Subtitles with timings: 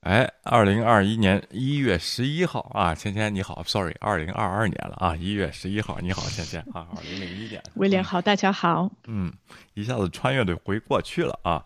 [0.00, 9.30] 哎，二零二一年一月十一号啊，芊芊你好，sorry，二零二二年了啊，一月十一号，你好，芊芊啊，二零零一年，威廉好，大家好，嗯，
[9.74, 11.62] 一下子穿越的回过去了啊，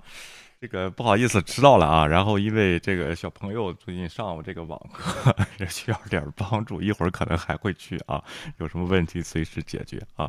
[0.61, 5.33] 这个不好意思迟到了啊，然后因为这个小朋友最近上这个网课，
[5.71, 8.21] 需要点帮助，一会儿可能还会去啊，
[8.59, 10.29] 有什么问题随时解决啊。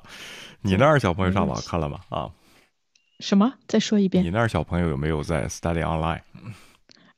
[0.61, 1.99] 你那儿小朋友上网课了吗？
[2.09, 2.29] 啊？
[3.19, 3.51] 什么？
[3.67, 4.23] 再说一遍。
[4.23, 6.21] 你那儿小朋友有没有在 study online？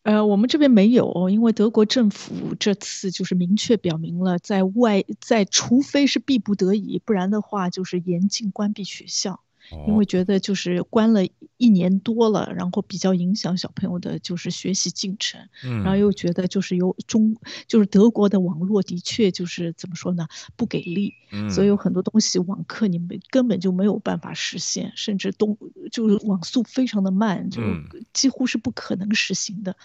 [0.08, 9.42] 呃，我们这边没有，因为德国政府这次就是明确表明了，在外在除非是必不得已，不然的话就是严禁关闭学校。
[9.88, 11.22] 因为觉得就是关了
[11.58, 15.42] 一年多了，然后比较影响小朋友的就是学习进程，
[15.84, 17.36] 然后又觉得就是有中
[17.68, 21.14] 就是德国的网络的确就是怎么说呢不给力，
[21.50, 25.58] 所以有很多东西网课你们根本就没有办法实现，甚至东
[25.92, 27.62] 就是网速非常的慢，就
[28.14, 29.76] 几乎是不可能实行的，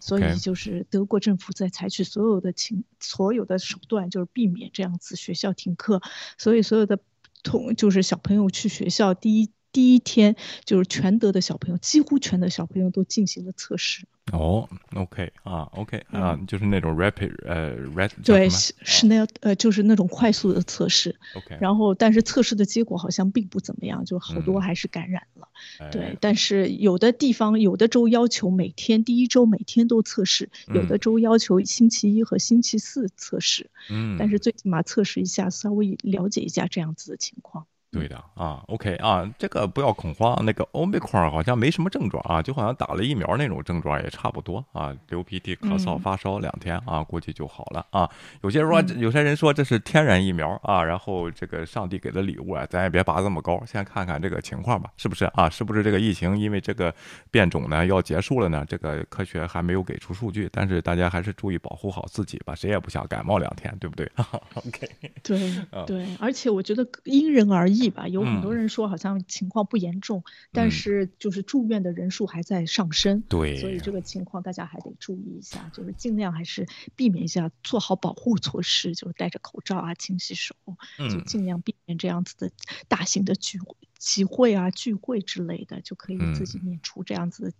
[0.00, 6.00] 所以就是德国政府在采取所有的情所有的手段，就是避免这样子学校停课，
[6.38, 6.98] 所以所有的。
[7.42, 14.04] 同就是小朋友去学校第一第一天，就是全德的小朋友，几乎全德小朋友都进行了测试。
[14.32, 21.18] 哦，OK 啊，OK 啊，就是那种 rapid 呃 rapid 对是是那呃就是那种快速的测试。
[21.34, 25.48] OK，然后但是测试的结果好像并不怎么样，就好多还是感染了。
[25.90, 33.70] 对，但是有的地方有的州要求每天第一周每天都测试，有的州要求星期一和星期四测试。
[33.90, 37.66] 嗯，但是最起码测试一下，稍微了解一下这样子的情况。
[37.92, 40.42] 对的啊，OK 啊，这个不要恐慌。
[40.46, 48.08] 那个欧美框好像没什么症状啊，就好像打了疫苗那种症状也差不多啊，流鼻涕、咳嗽、发烧两天啊，估计就好了啊。
[48.40, 55.50] 有些说，有些人说这是天然疫苗啊，然后这个上帝给的礼物啊，咱也别拔这么高，先看看这个情况吧，是不是啊？
[55.50, 56.92] 是不是这个疫情因为这个
[57.30, 58.64] 变种呢要结束了呢？
[58.66, 64.10] 这个科学还没有给出数据，但是大家还是注意保护好自己吧，谁也不想感冒两天，对不对
[64.54, 64.88] ？OK，
[65.22, 65.52] 对
[65.86, 67.81] 对，而且我觉得因人而异。
[67.90, 76.66] 吧，有很多人说好像情况不严重，但是就是住院的人数还在上升，对，所以这个情况大家还得注意一下，就是尽量还是
[76.96, 80.54] 避免一下，做好保护措施，就是戴着口罩啊，勤洗手，
[80.98, 82.50] 就尽量避免这样子的
[82.88, 83.58] 大型的聚
[83.98, 87.52] 集会啊、聚会之类的，就可以自己免除这样子的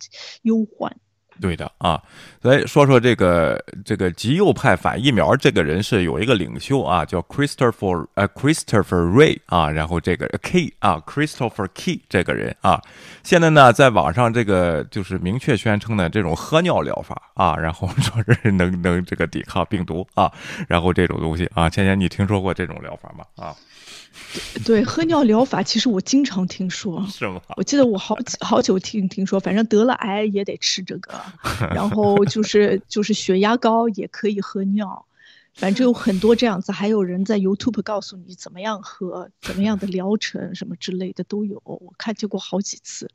[0.42, 0.96] 忧患。
[1.40, 2.00] 对的啊，
[2.42, 12.80] 来说说这个这个极右派反疫苗这个人是有一个领袖啊，叫 Christopher 呃 Christopher Ray 啊，然后这个 Key 啊 Christopher Key 这个人啊，
[13.22, 20.30] 现在呢在网上这个就是明确宣称呢这种喝尿疗法啊，然后说是能能这个抵抗病毒啊，
[20.68, 23.24] 然后这种东西啊，芊芊你听说过这种疗法吗？
[23.36, 23.54] 啊？
[24.64, 27.40] 对，喝尿疗法其实我经常听说，是吗？
[27.56, 31.20] 我记得我好好久听听说，反正得了癌也得吃这个，
[31.74, 35.06] 然后就是就是血压高也可以喝尿，
[35.54, 43.10] 反正有很多这样子，还有人在 YouTube 告诉你怎么样喝，怎么样的疗程什么之类的都有，我看见过好几次，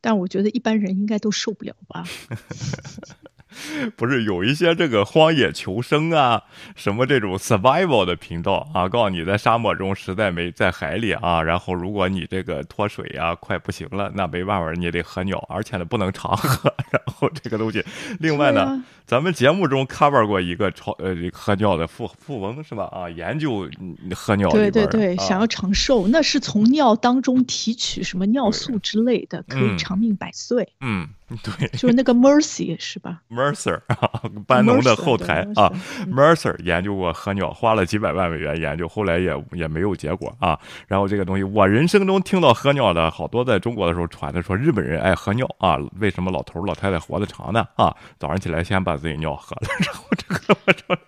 [0.00, 2.04] 但我觉得一般人应该都受不了吧。
[3.96, 6.42] 不是有一些这个荒野求生啊，
[6.76, 16.72] 什么这种 survival 的频道啊，告诉你在沙漠中实在没在海里啊，然后如果你这个脱水呀快不行了，那没办法，你得喝尿，而且呢不能常喝。
[16.90, 17.84] 然后这个东西，
[18.20, 22.90] 另外呢，咱们节目中 cover 过一个超呃喝尿的富富翁是吧？
[22.92, 23.66] 啊，研究
[24.14, 30.68] 喝尿对对对，想要长寿，那是从尿当中提取什么尿素之类的，可以长命百岁。
[30.82, 31.08] 嗯。
[31.42, 35.70] 对，就是那个 Mercy 是吧？Mercer 啊，班农的后台啊
[36.10, 40.58] ，Mercer 研究过喝尿，花了几百万美元研究，后来也也没有结果啊。
[40.86, 47.62] 然后这个东西，我人生中听到喝尿的好多，在中国的时候传的说日本人爱喝尿啊，为什么老头老太太活得长呢？
[47.74, 50.98] 啊，早上起来先把自己尿喝了， 然后这个我说。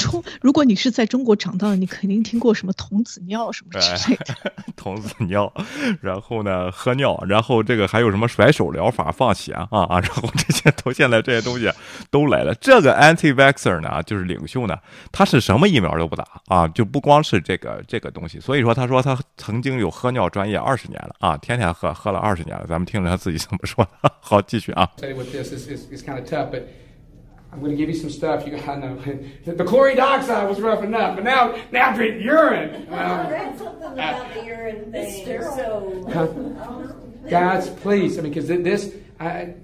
[0.00, 4.34] 中，如果你是在中国长大的，你肯定听过什么童子尿什么之类的。
[4.76, 5.52] 童子尿，
[6.00, 11.68] 然后呢，喝尿，然后这个还有什么甩手疗法、放血啊啊，然后这些都现在这些东西
[12.10, 12.54] 都来了。
[12.60, 14.78] 这个 anti-vaxer 呢，就是领袖呢，
[15.10, 18.38] 他是什么疫苗都不打啊，就不光是这个这个东西。
[18.38, 22.66] 所以说，他说他曾经有喝尿专业二十年了啊，天天喝，喝了二十年了。
[22.68, 23.84] 咱们听听他自己怎么说。
[24.20, 24.88] 好，继续啊。
[27.56, 28.46] I'm going to give you some stuff.
[28.46, 28.96] You got know
[29.46, 32.86] the chlorine dioxide was rough enough, but now now drink urine.
[32.92, 35.24] I read something about uh, the urine thing.
[35.24, 36.96] So,
[37.30, 39.54] guys, please, I mean, because this, I,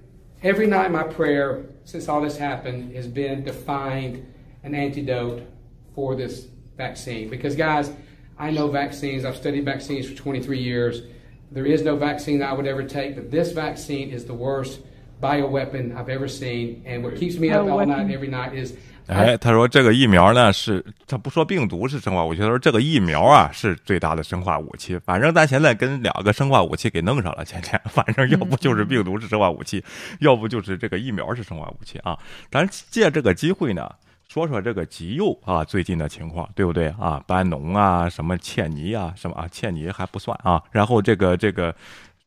[0.43, 4.27] every night my prayer since all this happened has been to find
[4.63, 5.47] an antidote
[5.95, 6.47] for this
[6.79, 7.29] vaccine.
[7.29, 7.93] Because guys,
[8.39, 9.27] I know vaccines.
[9.27, 11.03] I've studied vaccines for 23 years.
[11.51, 14.81] There is no vaccine I would ever take, but this vaccine is the worst
[15.23, 16.83] bioweapon I've ever seen.
[16.85, 18.75] And what keeps me up all night every night is
[19.09, 24.97] 哎，他说这个疫苗呢是，他不说病毒是生化武器，他说这个疫苗啊是最大的生化武器。
[25.05, 29.85] 反正咱现在跟两个生化武器给弄上了，芊芊， 反正要不就是病毒是生化武器，
[30.21, 32.17] 要不就是这个疫苗是生化武器啊。
[32.49, 33.91] 咱借这个机会呢，
[34.29, 37.21] 说说这个极右啊最近的情况，对不对啊？
[37.27, 40.63] 班农啊，什么切尼啊，什么啊，切尼还不算啊。
[40.71, 41.75] 然后这个这个。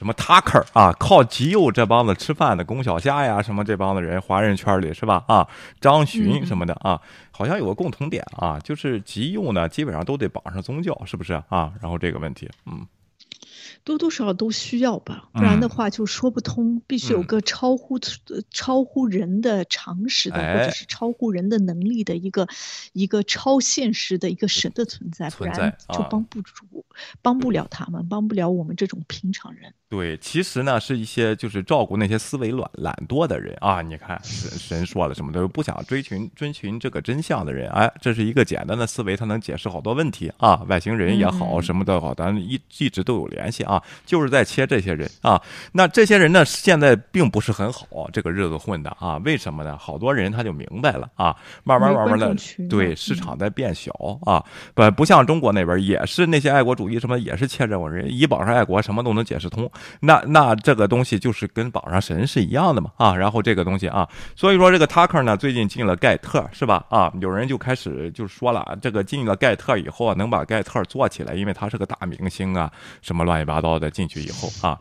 [0.05, 5.25] 什么 Tucker 啊，靠极右这帮子吃饭的龚小虾呀，什么这帮子人，华人圈里是吧？
[5.27, 5.47] 啊，
[5.81, 11.73] 张巡什么的啊，好像有个共同点啊，就是极右呢，基本上都得绑上宗教，是不是啊？
[11.81, 12.85] 然后这个问题，嗯。
[13.83, 16.81] 多多少少都需要吧，不然的话就说不通。
[16.87, 17.99] 必须有个超乎
[18.49, 22.47] 超乎人的常识的，或者是超乎人的能力的一个
[22.93, 26.83] 一个超现实的一个神的存在，不然就帮不住，
[27.21, 29.71] 帮不了他们，帮不了我们这种平常人。
[29.87, 33.83] 对，其实呢，是一些就是照顾那些思维懒懒惰的人啊。
[33.83, 40.59] 你看神神说了什么都不想追寻追寻这个真相的人，哎，这是一个简单的思维，它能解释好多问题啊。
[40.67, 43.81] 外星人也好，什么都好，咱一一直都有联系啊。
[44.07, 45.39] 就是在切这些人啊。
[45.73, 49.17] 那这些人呢，现在并不是很好，这个日子混的啊。
[49.23, 49.77] 为什么呢？
[49.77, 52.35] 好多人他就明白了啊，慢慢慢慢的，
[52.67, 53.93] 对市场在变小
[54.25, 54.43] 啊。
[54.73, 59.71] 不不像中国那边也是那些爱国主义什么也是切这种人，一保上爱国什么都能解释通。
[59.99, 74.79] 那那这个东西就是跟榜上神是一样的嘛啊，然后这个东西啊，所以说这个 Tucker 呢最近进了盖特是吧啊，有人就开始就说了，这个进了盖特以后啊，能把盖特做起来，因为他是个大明星啊，什么乱七八糟的进去以后啊，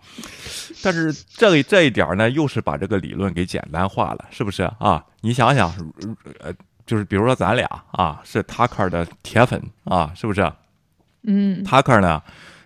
[0.83, 5.05] 但是这这一点呢，又是把这个理论给简单化了，是不是啊？
[5.21, 5.73] 你想想，
[6.41, 6.53] 呃，
[6.85, 10.53] 就是比如说咱俩啊是 Tucker 的铁粉啊，是不是？
[11.27, 12.23] 嗯，Tucker 呢？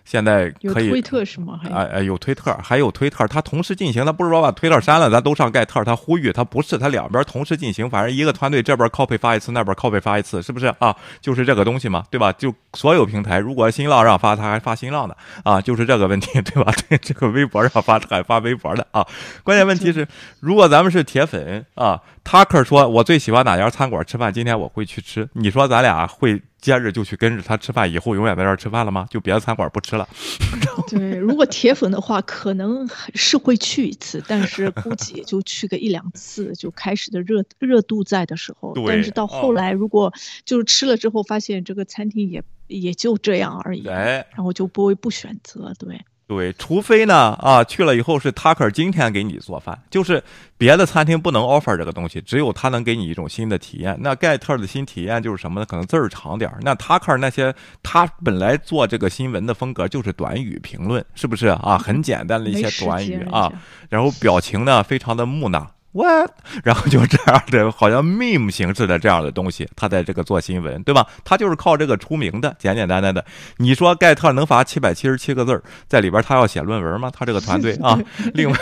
[0.09, 1.59] 现在可以推特是吗？
[1.71, 10.95] 哎哎，有推特，还有推特，他同时进行，他不是说把推特删了，咱都上盖特，他呼吁他不是，他两边同时进行，反正一个团队这边 copy 发一次，那边 copy 发一次，是不是啊？
[11.21, 12.33] 就是这个东西嘛，对吧？
[12.33, 16.73] 就所有平台，如果新浪让发，他还发新浪的啊，就是这个问题，对吧？
[16.89, 19.05] 这这个微博上发还发微博的啊。
[19.43, 20.07] 关键问题是，
[20.39, 26.41] 如果咱们是铁粉啊，Tucker 说我最喜欢哪家餐馆吃饭，今天我会去吃，你说咱俩会？
[26.61, 29.07] 接着就去跟着他吃饭，以后永远在这儿吃饭了吗？
[29.09, 30.07] 就别的餐馆不吃了。
[30.89, 36.53] 对，如果铁粉的话，可能是会去一次，但是估计也就去个一两次。
[36.55, 40.11] 就开始的热热度在的时候，但是到后来，如果
[40.45, 45.73] 就是吃了之后发现这个餐厅也也就这样而已，然后就不会不选择。
[45.77, 45.99] 对。
[46.29, 50.23] 对，除非呢，啊，去了以后是 Tucker 今天给你做饭，就是
[50.59, 53.97] 别的餐厅不能 offer 这个东西，只有他能给你一种新的体验。
[53.99, 55.65] 那盖特的新体验就是什么呢？
[55.65, 56.59] 可能字儿长点儿。
[56.61, 61.79] 那 Tucker 那些他本来做这个新闻的风格就是短语评论，是不是啊？
[61.79, 63.51] 很简单的一些短语啊，
[63.89, 65.67] 然后表情呢非常的木讷。
[65.91, 66.31] What？
[66.63, 71.07] 然后就这样的，好像 meme 形式的这样的东西，他在这个做新闻，对吧？
[71.25, 73.25] 他就是靠这个出名的，简简单单的。
[73.57, 77.11] 你说盖特能发七百七十七个字儿在里边，他要写论文吗？
[77.11, 77.99] 他这个团队啊，
[78.35, 78.57] 另外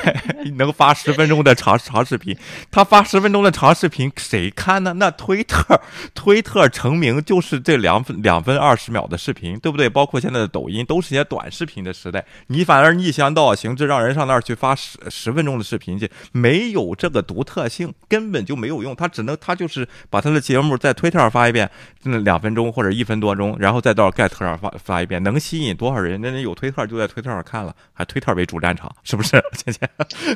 [0.56, 2.34] 能发十分钟的长长视频，
[2.72, 4.94] 他发十分钟的长视频谁看呢？
[4.94, 5.82] 那推特，
[6.16, 9.90] 推特成名就是这两分两分二十秒的视频，对不对？
[9.90, 17.17] 包括现在的抖音都是些短视频的时代，你反而逆向倒行之，让人上那儿去发十十分钟的视频去，没有这个。
[17.18, 21.69] 的独特性根本就没有用，他只能他就是把他的节目在推特上发一遍，
[22.04, 26.21] 那两分钟或者一分多钟，然后再到盖特上发发一遍，能吸引多少人？
[26.21, 29.42] 那人有推特就在推特上看了，还推特为主战场，是不是？
[29.57, 29.90] 倩倩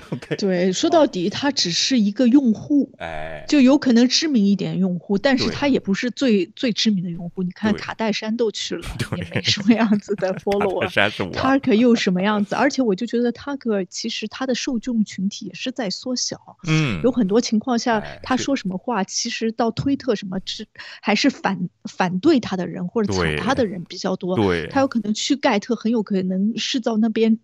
[0.10, 0.36] ，OK。
[0.38, 7.44] 对，说到底，他只是一个用户，哎，就有可能知名一点用户，但是他也不是最最知名的用户。
[7.44, 10.92] 你看卡戴珊都去了，也没什么样子的 follow 啊。
[11.34, 12.56] 他可又什么样子？
[12.56, 16.40] 而且我就觉得他可其实他的受众群体也是在缩小。
[16.72, 20.66] 嗯，有很多情况下，他说什么话，其实到推特什么，是
[21.02, 24.36] 还是反反对他的人或者踩他的人比较多。
[24.38, 27.38] 对，他有可能去盖特，很有可能是到那边，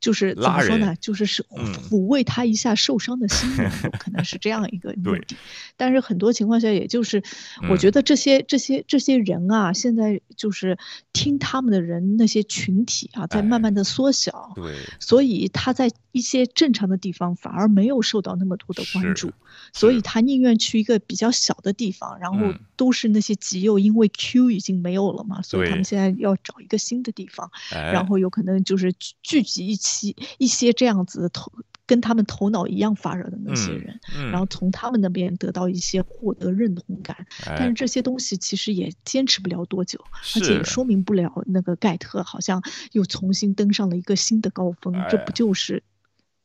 [0.00, 0.94] 就是怎么说呢？
[1.00, 1.44] 就是是
[1.88, 5.36] 抚慰他一下受伤的心灵， 可能是这样一个目的。
[5.76, 7.22] 但是很多情况下，也就是
[7.70, 10.76] 我觉得这些这些这些人啊，现在就是
[11.12, 14.52] 听他们的人那些群体啊，在慢慢的缩小。
[14.56, 18.64] 对，所以他在一些正常的地方反而没有受到那么多。
[18.74, 19.30] 的关注，
[19.72, 28.92] 所以他宁愿去一个比较小的地方，然后都是那些极右，因为 Q 已经没有了嘛，所以他们现在要找一个新的地方，然后有可能就是
[29.22, 31.52] 聚集一期一些这样子的头
[31.86, 37.26] 跟他们头脑一样发热的那些人，然后从他们那边得到一些获得认同感。
[37.44, 40.02] 但是这些东西其实也坚持不了多久，
[40.34, 45.82] 而且也说明不了那个盖特好像又重新登上了一个新的高峰，这不就是？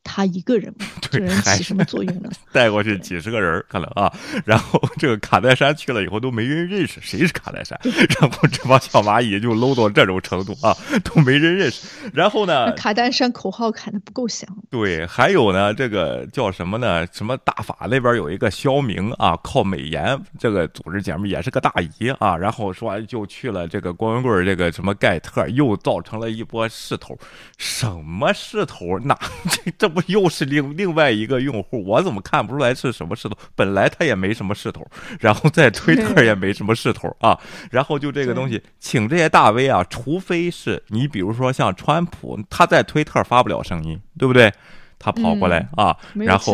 [0.03, 0.86] 他一个人吗？
[1.10, 2.29] 这人起什么作用呢？
[2.53, 4.12] 带过去几十个人可能啊，
[4.46, 7.79] 然后这个卡戴珊去了以后都没人认识谁是卡戴珊，
[8.20, 11.88] 然后这帮小蚂蚁就 low 到这种程度啊，都没人认识。
[12.13, 14.48] 然后呢，卡戴珊口号喊的不够响。
[14.70, 17.06] 对，还有呢，这个叫什么呢？
[17.12, 27.18] 什么大法那边有一个肖明啊，靠美颜这个组织节目也是个大姨啊，然后说完就去了这个光棍棍这个什么盖特，又造成了一波势头。
[27.58, 29.00] 什么势头？
[29.00, 29.18] 那
[29.50, 31.84] 这这不又是另另外一个用户？
[31.86, 33.36] 我怎么看不出来是什么势头？
[33.55, 34.86] 本来他也没什么势头，
[35.19, 37.38] 然后在推特也没什么势头啊。
[37.72, 44.51] 然后就这个东西，请这些大 V 啊，除非是你比如说像川普，他在推特发不了声音，对不对？
[45.01, 46.53] 他跑过来啊，然后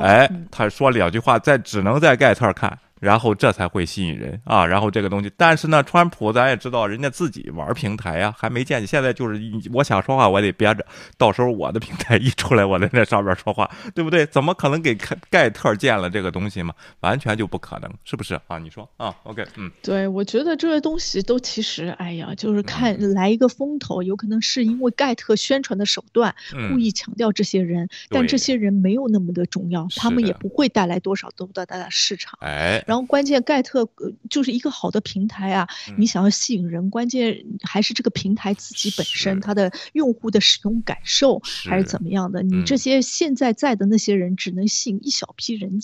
[0.00, 2.78] 哎，他说两句话，在只能在盖特看。
[3.02, 4.64] 然后这才会吸引人啊！
[4.64, 8.86] 然后这个东西，但是呢，川普咱也知道，人家自己玩平台呀，还没见你。
[8.86, 9.42] 现在就是
[9.72, 10.86] 我想说话，我得憋着，
[11.18, 14.24] 到时候我的平台一出来，我在那上面说话，对不对？
[14.26, 14.96] 怎么可能给
[15.28, 16.72] 盖特建了这个东西嘛？
[17.00, 18.56] 完全就不可能，是不是啊？
[18.58, 19.12] 你说啊？
[19.24, 26.32] OK，嗯，对，我觉得这些东西都其实，哎呀，就是看来一个风头，有可能是因为盖特宣传的手段
[26.70, 32.38] 故意强调这些人，但这些人没有那么的重要，他们也不会带来多少多大的市场。
[32.42, 32.80] 哎。
[32.92, 33.88] 然后关键盖特
[34.28, 42.42] 就是一个好的平台啊，你想要吸引人，关键还是这个平台自己本身，它的用户的使用感受还是怎么样的？
[42.42, 45.80] 你这些现在在的那些人，只能吸引一小批人。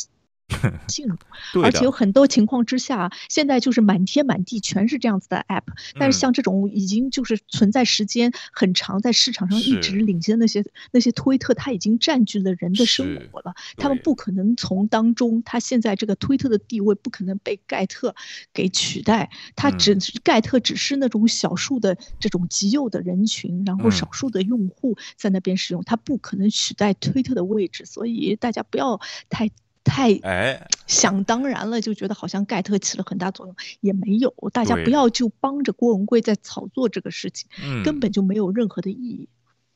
[0.89, 1.17] 进入，
[1.63, 5.65] 而且有很多情况之下，现在就是满天满地全是这样子的 app，
[5.99, 18.15] 但是像这种已经就是存在时间很长，在市场上一直领先的那些那些推特，它已经占据了人的生活了，他们不可能从当中，他现在这个推特的地位不可能被盖特
[18.53, 29.51] 给取代，他只盖特只是那种少数的这种极右的人群，然后少数的用户在那边使用，他不可能取代推特的位置，所以大家不要太。
[29.89, 34.33] 太哎，想当然了，就觉得好像盖特起了很大作用，也没有。
[34.53, 37.49] 大家不要就帮着郭文贵在炒作这个事情，
[37.83, 39.29] 根本就没有任何的意义。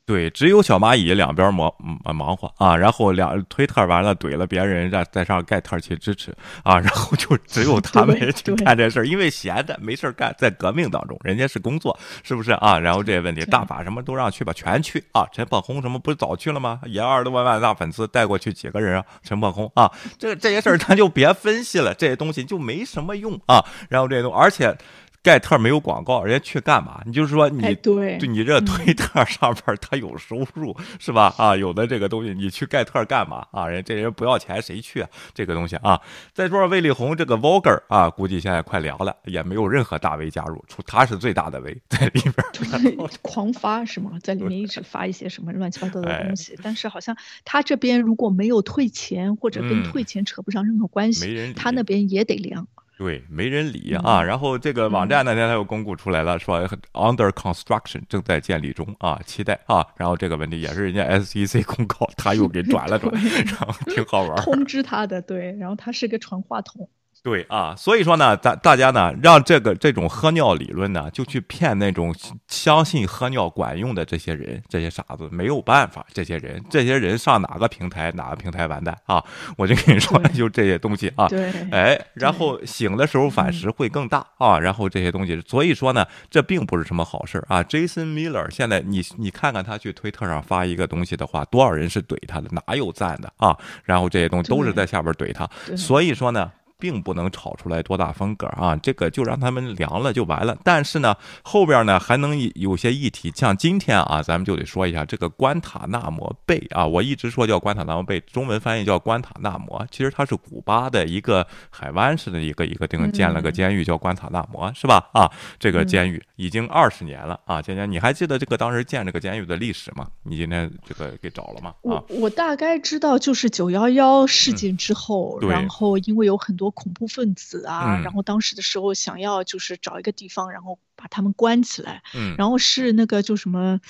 [0.05, 12.79] 对，只有小蚂蚁两边忙忙活啊，然后两推特完了怼了别人，让再上盖特去支持啊，然后就只有他们去干这事儿，因为闲的没事干，在革命当中，人家是工作，是不是啊？
[12.79, 15.25] 然后这些问题，大法什么都让去吧，全去啊！
[15.33, 16.81] 陈破空什么不是早去了吗？
[16.87, 19.05] 也二十多万万大粉丝带过去几个人啊？
[19.23, 23.65] 陈破空啊，这这些事儿咱就别分析了，这些东西就没什么用啊。
[23.89, 24.77] 然后这些东，而且。
[25.23, 27.01] 盖特没有广告，人家去干嘛？
[27.07, 31.33] 你就是说你对，就你这推特上边他有收入是吧？
[31.39, 33.69] 啊，有的这个东西你去盖特干嘛啊？
[33.69, 35.09] 人这人不要钱谁去啊？
[35.33, 36.01] 这个东西啊，
[36.33, 44.19] 再说魏丽红这个 Vogger 啊，估计现在快凉了，也没有任何大 V 加入，除他是最大的 V 在里边， 狂发是吗？
[44.23, 52.67] 在里面一直发一些什么乱七八糟的东西，但是好像他这边如果没有退钱或者跟退钱扯不上任何关系，他那边也得凉。
[53.03, 54.23] 对，没人理啊。
[54.23, 56.61] 然后这个网站那天他又公布出来了，说
[56.93, 59.85] under construction 正在建立中啊，期待啊。
[59.97, 63.13] 然后这个问题也是人家 SEC 公告，他又给转了转，
[63.45, 64.37] 然后挺好玩。
[64.45, 66.89] 通知他的，对，然后他是个传话筒。
[67.23, 72.13] 对啊，所以说呢，大大家呢，让这个这种喝尿理论呢，就去骗那种
[72.49, 79.23] 相信喝尿管用的这些人，这些傻子没有办法，这些人，这些人上哪个平台，哪个平台完蛋啊！
[79.57, 87.63] 我就跟你说，就这些东西啊，对，哎，然后醒的时候反噬会更大啊，然后这些东西，所以说呢，这并不是什么好事啊。
[87.63, 93.57] Jason Miller 现在你你看看他去推特上发一个东西的话，多少人是怼他的，哪有赞的啊？
[93.85, 96.51] 然后这些东西都是在下边怼他，所以说呢。
[96.83, 98.75] 并不能炒出来多大风格啊！
[98.83, 100.59] 这个就让他们凉了就完了。
[100.65, 106.85] 但是呢，后边呢还能有些议题，像今天啊，咱们就得说一下这个关塔那摩贝啊。
[106.85, 115.09] 我一直说叫关塔那摩贝，中文翻译叫关塔那摩，其实它是古巴的一个海湾式的一个一个地方建了个监狱，叫关塔那摩，是吧？
[115.13, 117.63] 啊，这个监狱已经二十年了啊。
[117.63, 120.05] 今天你还记得这个当时建这个监狱的历史吗？
[120.25, 121.73] 你今天这个给找了吗？
[121.83, 126.72] 我我大概知道，就是九幺幺事件之后，然后因为有很多。
[126.73, 132.03] 恐怖分子啊，然后当时的时候想要就是找一个地方，然后把他们关起来。
[132.15, 133.81] 嗯，然后是那个就什么，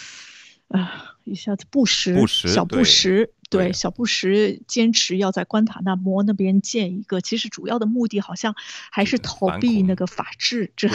[0.68, 8.54] 啊，一下子布什，小布什，对，小布什坚持要在关塔那摩那边建一个，其实主要的目的好像
[8.90, 10.72] 还是逃避那个法治。
[10.76, 10.88] 这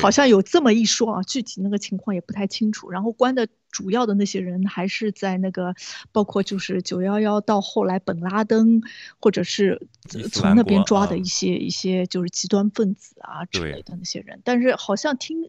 [0.00, 2.90] 好像有这么一说啊，具体那个情况也不太清楚。
[2.90, 3.48] 然后关的。
[3.72, 5.74] 主要的那些人还是在那个，
[6.12, 8.82] 包括就是九幺幺到后来本拉登，
[9.18, 9.88] 或者是
[10.30, 14.42] 从那边抓的一些一些就是极端分子啊之类的那些人。
[14.44, 15.48] 但是好像听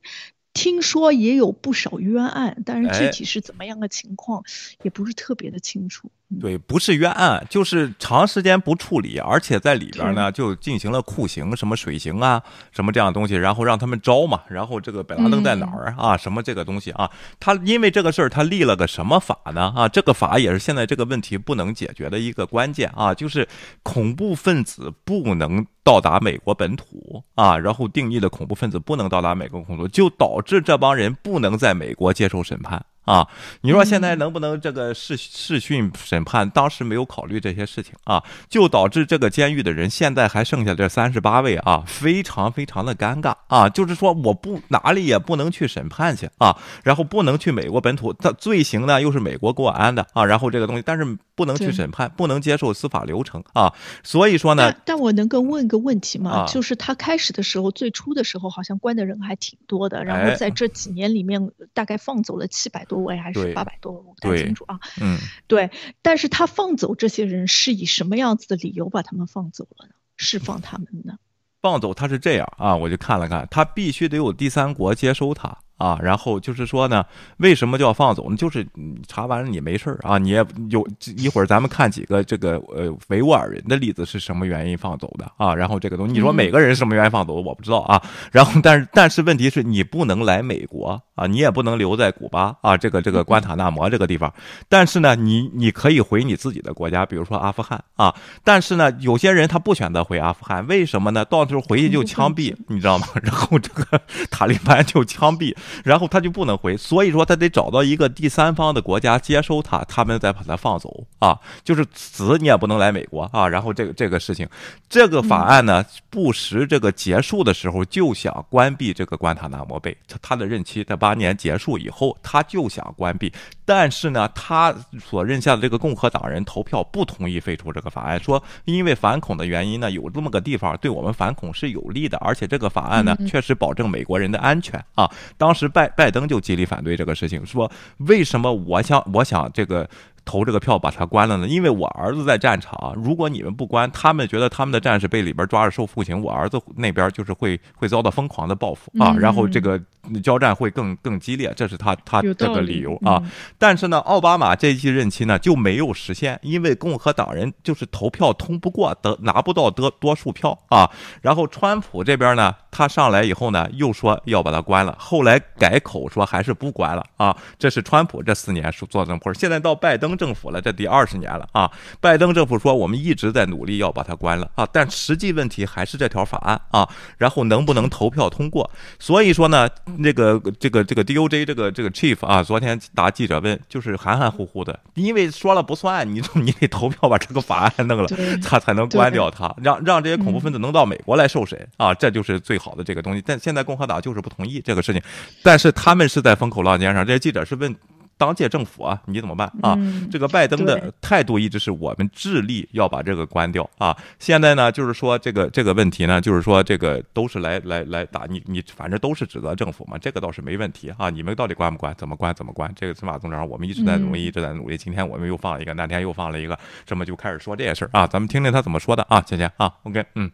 [0.53, 4.45] 听说也有不少冤案，但是具体是怎么样的情况，
[4.83, 6.09] 也不是特别的清楚。
[6.39, 16.17] 对，不是冤案，就是长时间不处理，而且在里边呢就进行了酷刑，什么水刑啊，什么这样的东西，然后让他们招嘛，然后这个本拉登在哪儿啊？
[16.17, 17.09] 什么这个东西啊？
[17.39, 19.73] 他因为这个事儿，他立了个什么法呢？
[19.75, 23.47] 啊，这个法也是现在这个问题不能解决的一个关键啊，就是
[23.81, 32.83] 恐怖分子不能到达美国本土啊，然后定义的恐怖分子不能到达美国本土，就导致这帮人不能在美国接受审判。
[33.05, 33.27] 啊，
[33.61, 36.49] 你说现在能不能这个视视讯审判？
[36.49, 43.67] 当时没有考虑这些事情啊，就导致这个监狱的人现在还剩下这三十八位啊，非常非常的尴尬啊。
[43.67, 53.73] 就是说我不哪里也不能去审判去啊，然后不能去美国本土，他罪行呢又是美国给我安的啊，然后这个东西，但是不能去审判，不能接受司法流程啊。
[54.01, 56.45] 所以说呢，但我能够问个问题吗？
[56.47, 62.92] 就是他开始的时候，最初的时候好像关的人还挺多的，然后在这几年里面大概放走了七百多。
[62.93, 64.79] 多位还是八百多位，我不太清楚啊。
[65.01, 65.71] 嗯，对，
[66.03, 69.95] 但是他放走这些人是以什么样子的理由把他们放走了呢？
[70.15, 71.17] 释放他们呢？
[71.59, 75.57] 放走他是这样啊，我就看了看，他必须得有第三国接收他。
[75.77, 77.03] 啊，然后就是说呢，
[77.37, 78.37] 为什么叫放走呢？
[78.37, 78.65] 就是
[79.07, 80.87] 查完了你没事儿啊，你也有
[81.17, 85.53] 一会儿咱们看几个这个呃维吾尔人的例子是什么原因放走的啊？
[85.53, 88.01] 然后这个东西你说每个人什么原因放走我不知道啊。
[88.31, 94.33] 然后但是但是问题是你不能来美国啊，你也不能留在古巴啊，这个这个关塔那摩这个地方。
[94.69, 98.13] 但是呢，你你可以回你自己的国家，比如说阿富汗啊。
[98.43, 101.25] 但是呢，有些人他不选择回阿富汗，为什么呢？
[101.25, 103.07] 到时候回去就枪毙，你知道吗？
[103.21, 103.99] 然后这个
[104.31, 105.53] 塔利班就枪毙。
[105.83, 111.37] 然后他就不能回，所以说他得找到一个第三方的国家接收他，他们再把他放走啊。
[111.63, 113.47] 就是死你也不能来美国啊。
[113.47, 114.47] 然后这个这个事情，
[114.89, 123.31] 这个法案呢，布什这个结束的时候就想关闭这个关塔那摩贝，他的任期在八年结束以后，他就想关闭。
[123.65, 135.09] 但是呢，他所认下的这个共和党人投票不同意废除这个法案，说因为反恐的原因呢，有这么个地方对我们反恐是有利的，而且这个法案呢确实保证美国人的安全啊。
[135.37, 139.89] 当时拜拜登就极力反对这个事情，说为什么我想我想这个。
[140.25, 141.47] 投这个票把他关了呢？
[141.47, 149.79] 因为我儿子在战场，如果你们不关，他们觉得他们的战士被里边抓着受酷刑，我儿子那边就是会会遭到疯狂的报复啊，然后这个
[150.23, 153.21] 交战会更更激烈，这是他他这个理由啊。
[153.57, 160.89] 但是呢，奥巴马这一期任期呢就没有实现，因为共和党人就是投票通不过，得拿不到得多数票啊。
[161.21, 167.35] 然后川普这边呢，他上来以后呢又说要把他关了，后来改口说还是不关了啊。
[167.59, 170.12] 这是川普这四年做政坡，现在到拜登。
[170.17, 171.71] 政府了，这第二十年了啊！
[171.99, 178.69] 拜登政府说我们一直在努力要把它关了啊，但实际问题还是这条法案啊，然后能不能投票通过？
[178.99, 188.09] 所以说呢，那个这个这个 DOJ 这个这个 chief 啊，昨天答记者问，就是含含糊糊的，因为说了不算，你你得投票把这个法案弄了，
[188.43, 193.23] 他才能关掉它，让让这些恐怖分子能到美国来受审啊，这就是最好的这个东西。
[193.25, 195.01] 但现在共和党就是不同意这个事情，
[195.41, 197.75] 但是他们是在风口浪尖上，这些记者是问。
[198.17, 199.77] 当届政府啊，你怎么办啊？
[200.11, 203.95] 这个拜登的态度一直是我们致力要把这个关掉啊。
[204.19, 211.09] 现在呢，就是说这个这个问题呢，就是说这个都是来来来打你你，反正都是指责政府嘛，这个倒是没问题啊。
[211.09, 211.93] 你们到底关不关？
[211.97, 212.33] 怎么关？
[212.33, 212.71] 怎么关？
[212.75, 214.77] 这个司马总长，我们一直在努力，一直在努力。
[214.77, 218.07] 今天我们又放了一个，那天又放了一个，这么就开始说这些事儿啊。
[218.07, 220.31] 咱们听听他怎么说的啊，倩倩啊，OK，嗯。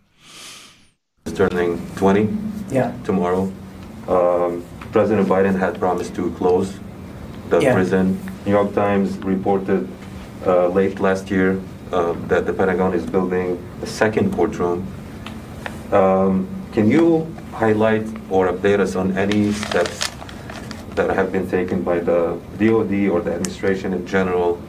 [1.26, 2.28] Turning twenty,
[2.72, 3.52] yeah, tomorrow.
[4.08, 6.70] Um, President Biden had promised to close.
[7.50, 7.74] The yeah.
[7.74, 8.20] prison.
[8.46, 9.88] New York Times reported
[10.46, 11.60] uh, late last year
[11.92, 14.86] uh, that the Pentagon is building a second courtroom.
[15.92, 20.00] Um, can you highlight or update us on any steps
[20.96, 24.62] that have been taken by the DoD or the administration in general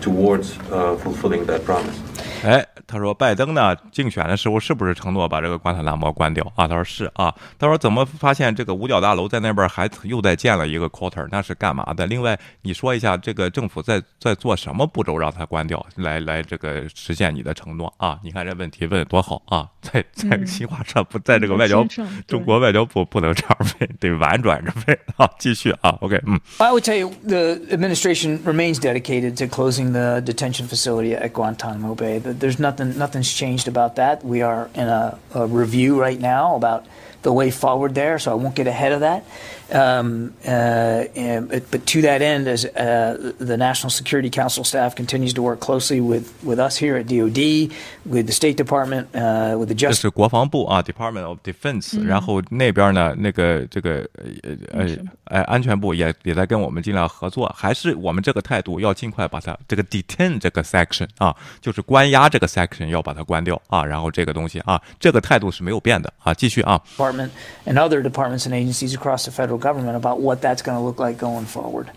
[0.00, 2.09] towards uh, fulfilling that promise?
[2.42, 6.66] 哎，他说拜登呢竞选的时候是不是承诺把这个关塔那摩关掉啊？
[6.66, 7.34] 他说是啊。
[7.58, 11.26] 他说怎么发现这个五角大楼在那边还又在建了一个 quarter？
[11.30, 12.06] 那是干嘛的？
[12.06, 18.18] 另外你说一下这个政府在在做什么步骤让它关掉，来来这个实现你的承诺啊？
[18.22, 19.68] 你看这问题问的多好啊！
[19.82, 21.86] 在在新华社不在这个外交
[22.26, 25.30] 中国外交部不能这样问，得婉转着问啊。
[25.38, 26.40] 继续啊，OK，嗯。
[26.58, 32.09] I would tell you the administration remains dedicated to closing the detention facility at Guantanamo Bay.
[32.18, 34.24] There's nothing nothing's changed about that.
[34.24, 36.86] We are in a, a review right now about
[37.22, 39.24] the way forward there, so I won't get ahead of that.
[39.71, 44.93] Um, uh, and, but, but, to that end, as uh, the National Security Council staff
[44.95, 47.71] continues to work closely with, with us here at DoD,
[48.05, 49.97] with the State Department, uh, with the Justice.
[49.97, 52.05] 这是国防部啊，Department of Defense、嗯。
[52.05, 54.07] 然后那边呢，那个这个
[54.43, 54.87] 呃呃
[55.23, 57.51] 呃安全部也也在跟我们尽量合作。
[57.57, 63.83] 还是我们这个态度，要尽快把它这个 detain 这个 section 啊，就是关押这个 section 要把它关掉啊。
[63.83, 66.31] 然后这个东西啊，这个态度是没有变的啊。
[66.31, 66.79] 继续啊。
[66.95, 67.29] Department
[67.65, 70.99] and other departments and agencies across the federal government about what that's going to look
[70.99, 71.87] like going forward.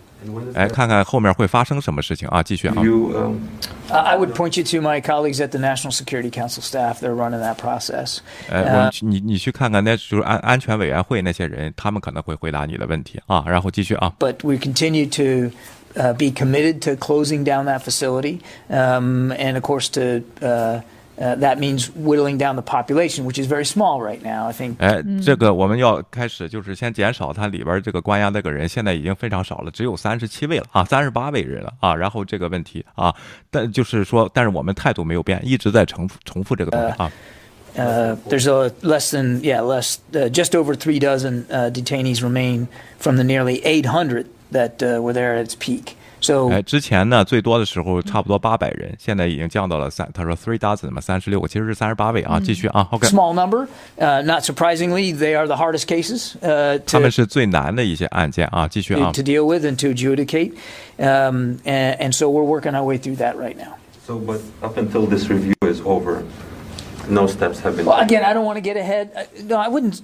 [0.54, 2.42] 哎，看看后面会发生什么事情啊！
[2.42, 2.74] 继续啊。
[2.82, 3.38] You, um,
[3.88, 7.00] uh, I would point you to my colleagues at the National Security Council staff.
[7.00, 8.18] They're running that process.
[8.50, 13.44] 哎，我们你你去看看，那就是安安全委员会那些人，他们可能会回答你的问题啊。
[13.46, 14.12] 然后继续啊。
[14.18, 15.54] But we continue to.
[15.96, 20.22] Uh, be committed to closing down that facility, um, and of course to
[21.18, 24.48] uh, uh, that means whittling down the population, which is very small right now.
[24.48, 24.76] I think.
[24.78, 31.94] 哎，这个我们要开始就是先减少它里边这个关押那个人，现在已经非常少了，只有三十七位了啊，三十八位人了啊。
[31.94, 33.14] 然后这个问题啊，
[33.50, 37.10] 但就是说，但是我们态度没有变，一直在重复重复这个东西啊。
[37.76, 42.66] Uh, there's a less than yeah less uh, just over three dozen uh, detainees remain
[42.98, 45.94] from the nearly 800 that were there at its peak.
[46.22, 50.08] So, 哎，之前呢，最多的时候差不多八百人，现在已经降到了三。
[50.12, 52.40] 他说 three dozen 嘛，三十六个，其实是三十八位啊。
[52.42, 56.32] 继续啊，OK。Small number, uh, not surprisingly, they are the hardest cases.
[56.42, 58.66] Uh, 他们是最难的一些案件啊。
[58.66, 59.12] 继续啊。
[59.12, 60.54] To deal with and to adjudicate,
[60.98, 63.76] um, and, and so we're working our way through that right now.
[64.06, 66.24] So, but up until this review is over,
[67.08, 67.86] no steps have been.
[67.86, 69.10] Well, again, I don't want to get ahead.
[69.44, 70.02] No, I wouldn't.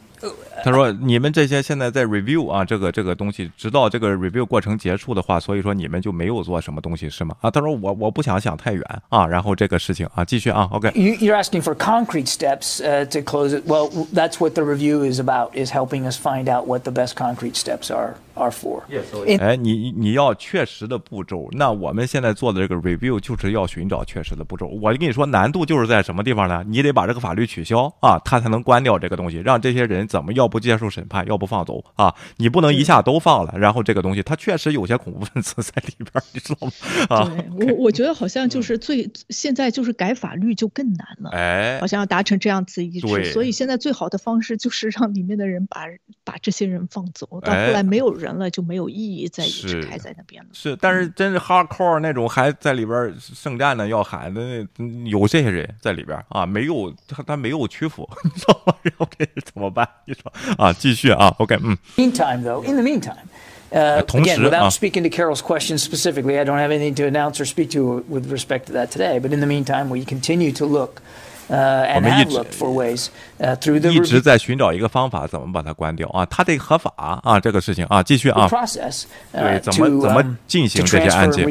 [0.64, 7.36] 他说：“你们这些现在在 review 啊，这个这个东西，直到这个 review 过程结束的话，所以说你们就没有做什么东西是吗？
[7.42, 10.92] 啊，他说我我不想想太远啊，然后这个事情啊，继续啊，OK。
[10.96, 13.64] You, you're asking for concrete steps uh, to close it.
[13.66, 17.16] Well, that's what the review is about, is helping us find out what the best
[17.16, 18.82] concrete steps are are for.
[18.90, 19.40] Yes.
[19.40, 24.68] 哎，你你要确实的步骤，那我们现在做的这个 review 就是要寻找确实的步骤。
[24.68, 26.64] 我跟你说，难度就是在什么地方呢？
[26.68, 32.16] 你得把这个法律取消啊，他才能关掉这个东西，让这些人怎么要不接受。”审判要不放走啊？
[32.38, 36.74] 你不能一下都放了，然后这个东西它确实有些恐怖分子在里边， 你知道吗？
[37.16, 45.86] 啊，我我觉得好像就是最现在就是改法律就更难了，哎，好像要达成这样子一致，所以现在最好的方式就是让里面的人把
[46.24, 50.50] 把这些人放走，到后来没有人了就没有意义再一直开在那边了。
[50.54, 54.68] 是，但是真是 hardcore 那种还在里边圣战呢要喊的，
[55.06, 58.74] 有这些人在里边啊，没有他他没有屈服， 你知道吗？
[58.82, 59.88] 然后这怎么办？
[60.06, 60.74] 你说啊？
[60.74, 61.78] 继续啊，OK，嗯。
[61.98, 63.28] Meantime, though, in the meantime.
[63.72, 67.46] Uh, again, without speaking to Carol's question specifically, I don't have anything to announce or
[67.46, 69.20] speak to with respect to that today.
[69.20, 71.04] But in the meantime, we continue to look
[71.52, 76.26] uh, and have looked for ways uh, through the 一直在寻找一个方法，怎么把它关掉啊？
[76.26, 78.48] 它得合法啊，这个事情啊，继续啊。
[78.48, 81.46] process 对，怎么怎么进行这些案件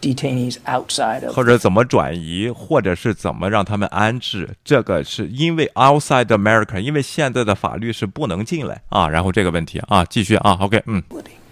[0.00, 9.08] ？detainees outside of 或者怎么转移，或者是怎么让他们安置，这个是因为 outside America，因为现在的法律是不能进来啊。
[9.08, 11.02] 然后这个问题啊，继续啊，OK，嗯。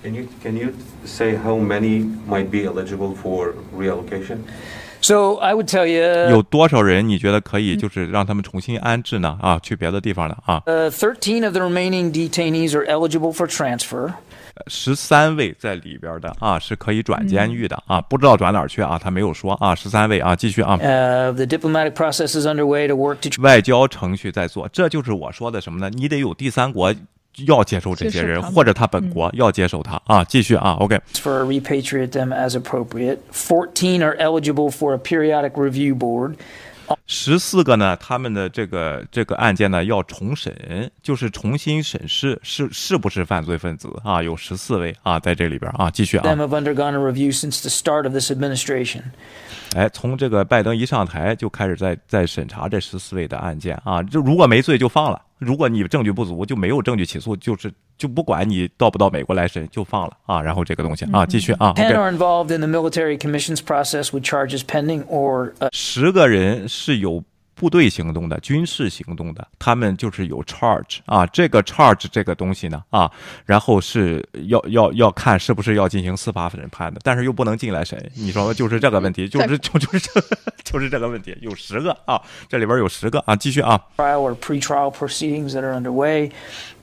[0.03, 0.71] Can you can you
[1.05, 4.39] say how many might be eligible for reallocation?
[5.01, 9.39] So I would tell you，有多少人你觉得可以就是让他们重新安置呢？
[9.41, 10.63] 啊，去别的地方了啊？
[10.67, 14.13] 呃，thirteen of the remaining detainees are eligible for transfer.
[14.67, 20.79] 十三位在里边的啊，是可以转监狱的啊，不知道转哪儿去啊，他没有说啊，十三位啊，继续啊。
[20.81, 25.91] 呃，the diplomatic process is underway to work to 外交程序在做，这就是我说的什么呢？
[25.91, 26.95] 你得有第三国
[27.47, 31.01] 要接受这些人，或者他本国要接受他啊，继续啊，OK。
[31.15, 36.35] For repatriate them as appropriate, fourteen are eligible for a periodic review board.
[37.07, 44.23] 十四个呢，他们的这个这个案件呢要重审，就是重新审视是是不是犯罪分子啊？
[44.23, 46.23] 有十四位啊，在这里边啊，继续啊。
[49.75, 67.23] 哎从这个拜登一上台就开始在在审查这十四位的案件啊就如果没罪就放了如果你证据不足就没有证据起诉就是就不管你到不到美国来审就放了啊然后这个东西啊继续啊 penn are involved in the military commissions process with charges pending or 呃十个人是有
[67.63, 73.09] 部队行动的、军事行动的，他们就是有 charge 啊，这个 charge 这个东西呢啊，
[73.47, 80.21] 然后是要要要看是不是要进行司法审判的，但是又不能进来审，你说就是这个问题，就是就就是这
[80.65, 83.81] 就是这个问题，有十个啊，这里边有十个啊，继续啊。
[83.97, 86.33] Trial or pre-trial proceedings that are underway,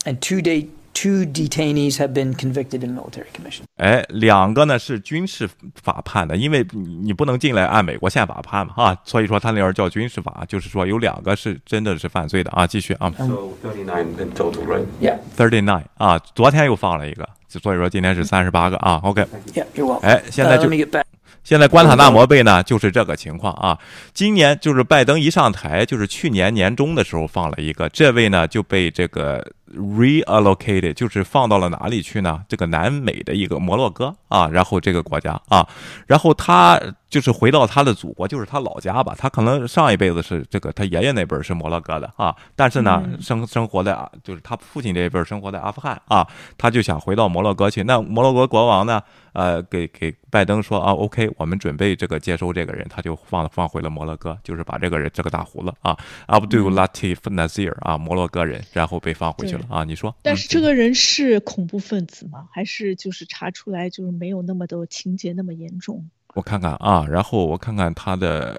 [0.06, 0.68] and two day.
[0.94, 3.62] Two detainees have been convicted in military commission.
[3.78, 5.50] 哎，两个呢是军事
[5.82, 12.68] 法判的，因为你你不能进来按美国宪法判嘛啊，所以说他那边叫军事法，就是说有两个是真的是犯罪的啊。
[12.68, 14.86] 继续啊 So 39 in total, right?
[15.00, 19.00] Yeah,，thirty nine 啊，昨天又放了一个，所以说今天是三十八个啊。
[19.04, 20.00] OK，yeah, you're welcome.
[20.02, 21.04] 哎，现 Uh, 在 let 就 me get back.
[21.42, 23.80] 现在关塔那摩被呢，就是这个情况啊。
[24.14, 29.44] 今年就是拜登一上台，就是去年年中的时候放了一个，这位呢就被这个
[29.76, 32.44] reallocated，就是放到了哪里去呢？
[32.48, 35.68] 这个南美的一个摩洛哥啊，然后这个国家啊，
[36.08, 36.80] 然后他
[37.10, 39.16] 就是回到他的祖国，就是他老家吧。
[39.18, 47.84] 他可能上一辈子是这个他爷爷那辈儿是摩洛哥的啊，但是呢，生生活在啊，就是他父亲这一辈儿生活在阿富汗啊，他就想回到摩洛哥去。
[47.84, 49.02] 那摩洛哥国王呢，
[49.34, 59.84] 呃，给给拜登说啊，OK，我们准备这个接收这个人，他就放放回了摩洛哥，就是把这个人这个大胡子啊，Abdul Latif Nazir 啊，摩洛哥人，然后被放回去了啊。
[59.84, 60.16] 你说？
[60.22, 62.48] 但嗯是这个人是恐怖分子吗？
[62.52, 66.08] 还是就是查出来就是没有那么的情节那么严重？
[66.36, 68.58] 我看看啊，然后我看看他的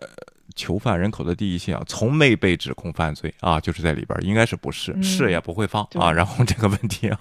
[0.56, 4.92] 囚犯人口的第一线啊，从没被指控犯罪啊，就是在里边儿，应该是不是？
[4.92, 6.10] 嗯是也不会放啊。
[6.10, 7.18] 然后这个问题啊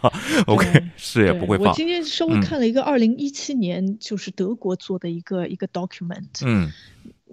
[0.48, 1.68] ，OK，是也不会放。
[1.68, 6.72] 我今天稍微嗯看了一个二零一七年，就是德国做的一个一个 document，嗯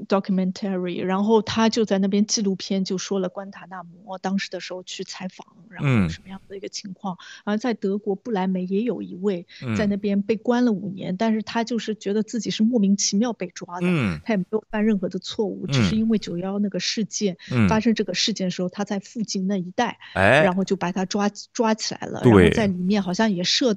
[0.09, 6.03] documentary，然后他就在那边纪录片就说了关塔那摩当时的时候去采访，然嗯。
[6.03, 7.17] 后什么样的一个情况。
[7.45, 14.21] 而在德国不莱梅也有一位在嗯那边被关了五年，但是他就是觉得自己是莫名其妙被抓的，嗯。
[14.25, 15.99] 他也没有犯任何的错误，只是嗯。
[15.99, 17.69] 因为九幺那个事件、嗯。
[17.69, 20.43] 发生这个事件的时候，他在附近那一带，哎。
[20.43, 23.75] 然后就把他抓抓起来了，然后在里面好像也涉，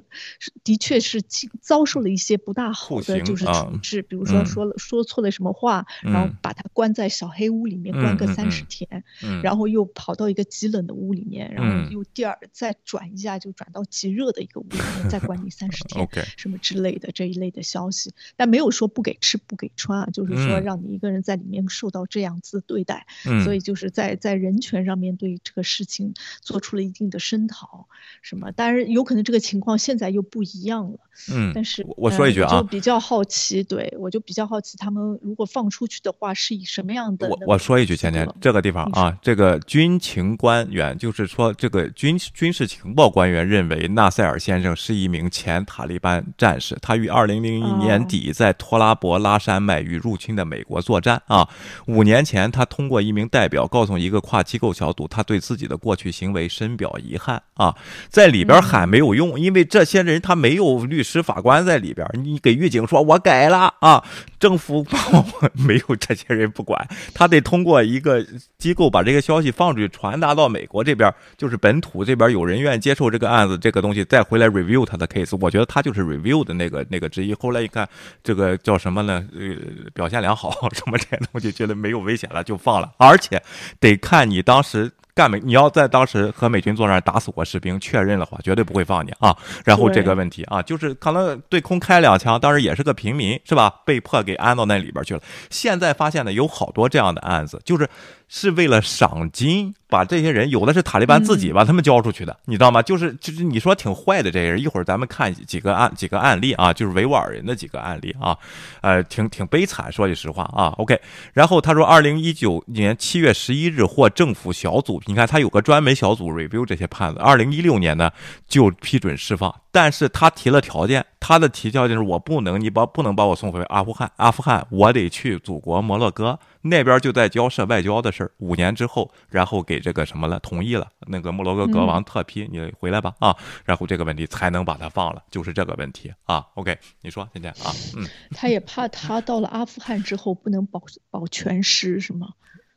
[0.64, 3.70] 的确是经遭受了一些不大好的就是啊。
[3.70, 4.46] 处置，比如说嗯。
[4.46, 6.36] 说了说错了什么话，然后嗯。
[6.42, 8.66] 把他关在小黑屋里面关个三十嗯。
[8.68, 11.86] 天，嗯，然后又跑到一个极冷的屋里面，然嗯。
[11.86, 16.08] 后又第二再转一下就转到极热的一个屋里面，再关你三十天。
[16.36, 20.62] 什么之类的这一类的消息，但没有说不给吃不给穿啊，就是说嗯。
[20.64, 23.44] 让你一个人在里面受到这样子对待，嗯。
[23.44, 27.86] 所以就是在在人权上面对这个事情做出了一定的声讨，
[28.22, 30.98] 什么，当然有可能这个情况现在又不一样了，
[31.32, 51.48] 嗯，但是我我说一句啊呃就比较好奇，对我就比较好奇他们如果放出去的话是以什么样的我我说一句，资芊芊格，这个地方啊，这个军情官员，就是说这个军军事情报官员认为纳赛尔先生是一名前塔利班战士，他于二零零一年哦底在托拉伯拉山脉与入侵的美国作战啊。
[51.86, 57.74] 五年前，他通过一名代表告诉一个跨机构小组，他对自己的过去行为深表遗憾啊。
[58.08, 64.04] 在里边喊没有用，因为这些人他没有律师法官在里边，你给狱警说我改了啊，
[64.38, 64.84] 政府
[65.54, 68.24] 没有这些人不管，他得通过一个
[68.58, 75.36] 机构把这个消息放出去，传达到美国这边，就是本土这边有人愿意接受这个案子，这个东西再回来 review 他的 case。
[75.40, 77.34] 我觉得他就是 review 的那个那个之一。
[77.34, 77.88] 后来一看，
[78.22, 79.26] 这个叫什么呢？
[79.34, 79.56] 呃，
[79.94, 83.42] 表现良好， 什么这些东西，觉得没有危险了就放了，而且
[83.78, 84.92] 得看你当时。
[85.20, 89.36] 干美，你要在当时和美军作战打死过士兵，确认的话，绝对不会放你啊。
[89.66, 93.70] 然后这个问题啊，就是可能对空开两枪，当时也是个平民，是吧？
[93.84, 95.20] 被迫给安到那里边去了。
[95.50, 97.86] 现在发现呢，有好多这样的案子，就是
[98.32, 102.80] 是为了赏金，把这些人有的是塔利班自己把他们交出去的，你知道吗？
[102.80, 108.38] 就是就是你说挺坏的这些人，一会儿咱们看几个案几个案例啊，就是维吾尔人的几个案例啊，
[108.82, 110.72] 呃，挺挺悲惨，说句实话啊。
[110.78, 111.00] OK，
[111.32, 118.12] 然后他说，二零一九年七月十一日获政府小组，你看他有个专门小组 review 这些判子，二零一六年呢
[118.46, 136.46] 就批准释放，但是他提了条件，他的提条件是我不能你把不能把我送回阿富汗，阿富汗我得去祖国摩洛哥那边就在交涉外交的事儿，五年之后，然后给这个什么了同意了，那个摩洛哥国王特批，你回来吧啊，然后这个问题才能把他放了，就是这个问题啊。
[136.54, 142.28] OK，你说现在啊，嗯，他也怕他到了阿富汗之后不能保保全尸，是吗？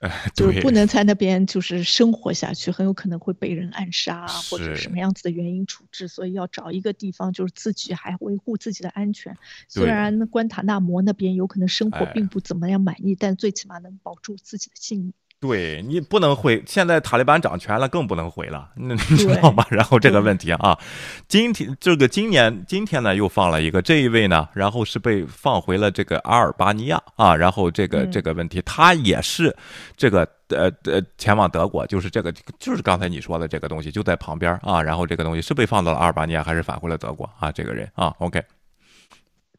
[0.04, 9.36] 呃就是不能在那边就是生活下去，很有可能会被人暗杀啊或者什么样子的原因处置，所以要找一个地方，就是自己还维护自己的安全。
[9.70, 15.14] 虽然关塔那摩那边有可能生活哎并不怎么样满意，但最起码能保住自己的性命。
[15.44, 19.66] 对你不能回，现在塔利班掌权了，更不能回了，那你知道吗？
[19.70, 20.80] 然后这个问题啊，
[21.28, 29.54] 今天这个今年今天呢又放了一个这一位呢，然后是被放回了这个阿尔巴尼亚啊，然后这个嗯这个问题，他也是
[29.98, 37.52] 这个呃呃前往德国，就是这个就是刚才你说的这个东西就在旁边啊，然后这个东西是被放到了阿尔巴尼亚还是返回了德国啊？
[37.52, 38.42] 这个人啊，OK。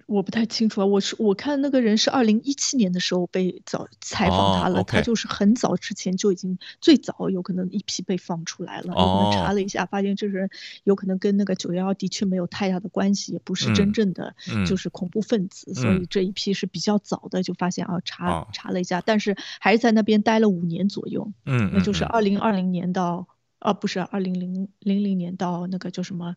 [0.06, 10.50] 我不太清楚啊，我是我看那个人是二零一七年的时候被早采访他了，他就是很早之前就已经最早有可能一批被放出来了，我哦们查了一下，发现这个人
[10.84, 14.64] 有可能跟那个九幺幺的确没有太大的关系，也不是嗯真正的嗯。
[14.66, 16.06] 就是恐怖分子，所以嗯。
[16.10, 18.48] 这一批是比较早的就发现啊查、哦。
[18.52, 23.26] 查了一下，但是还是在那边待了五年左右，嗯，那就是二零二零年到
[23.58, 26.34] 啊不是二零零零零年到那个叫什么，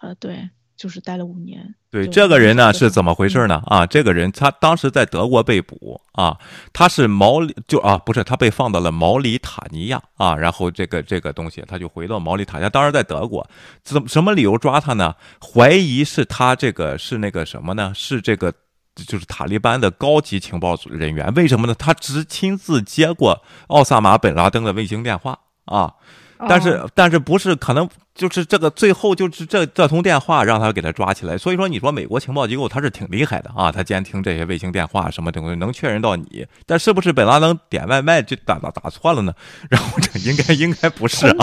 [0.00, 1.74] 呃对，就是待了五年。
[1.90, 3.62] 对这个人呢是怎么回事呢？
[3.66, 6.38] 啊，这个人他当时在德国被捕啊，
[6.72, 13.46] 他是毛里就啊不是他被放到了毛里塔尼亚啊，然后这个这个东西他就回到毛里塔尼亚，当时在德国，
[13.84, 15.14] 怎什么理由抓他呢？
[15.54, 17.92] 怀疑是他这个是那个什么呢？
[17.94, 18.54] 是这个。
[19.06, 21.74] 就是塔利班的高级情报组人员，为什么呢？
[21.74, 25.94] 他只亲自接过奥萨马·本·拉登的卫星电话啊，
[26.48, 39.32] 但是、哦但是不是可能就是这个最后就是这这通电话让他给他抓起来，所以说你说美国情报机构他是挺厉害的啊，他监听这些卫星电话什么东西能确认到你，但是不是本拉登点外卖就打打打错了呢？
[39.70, 41.36] 然后这应该应该不是啊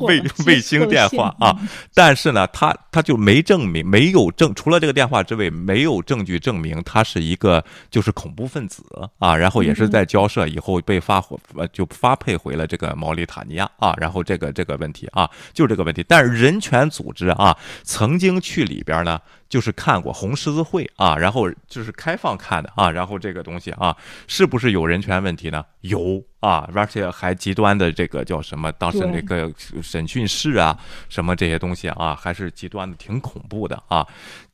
[0.00, 8.82] 卫卫星电话啊嗯，但是呢，他他就没证明，没有证，除了这个电话之外，没有证据证明他是一个就是恐怖分子
[9.18, 9.36] 啊。
[9.36, 13.94] 然后也是在交涉以后被发回呃就发配回了这个毛里塔尼亚啊。
[13.98, 16.04] 然后这个这个问题啊，就这个问题。
[16.06, 19.20] 但是人权组织啊，曾经去里边呢。
[19.50, 23.96] 就是看过红十字会啊，然后就是开放看的啊，然后这个东西啊，
[24.28, 25.64] 是不是有人权问题呢？
[25.80, 28.70] 有啊，而且还极端的这个叫什么？
[28.70, 34.06] 当时那个审讯室啊，什么这些东西啊，还是极端的，挺恐怖的啊。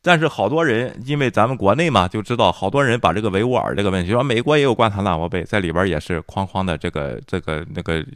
[0.06, 8.06] 但是好多人因为咱们国内嘛，就知道好多人把这个维吾尔这个问题，说美国也有关塔那摩贝，在里边也是哐哐的这个这个那个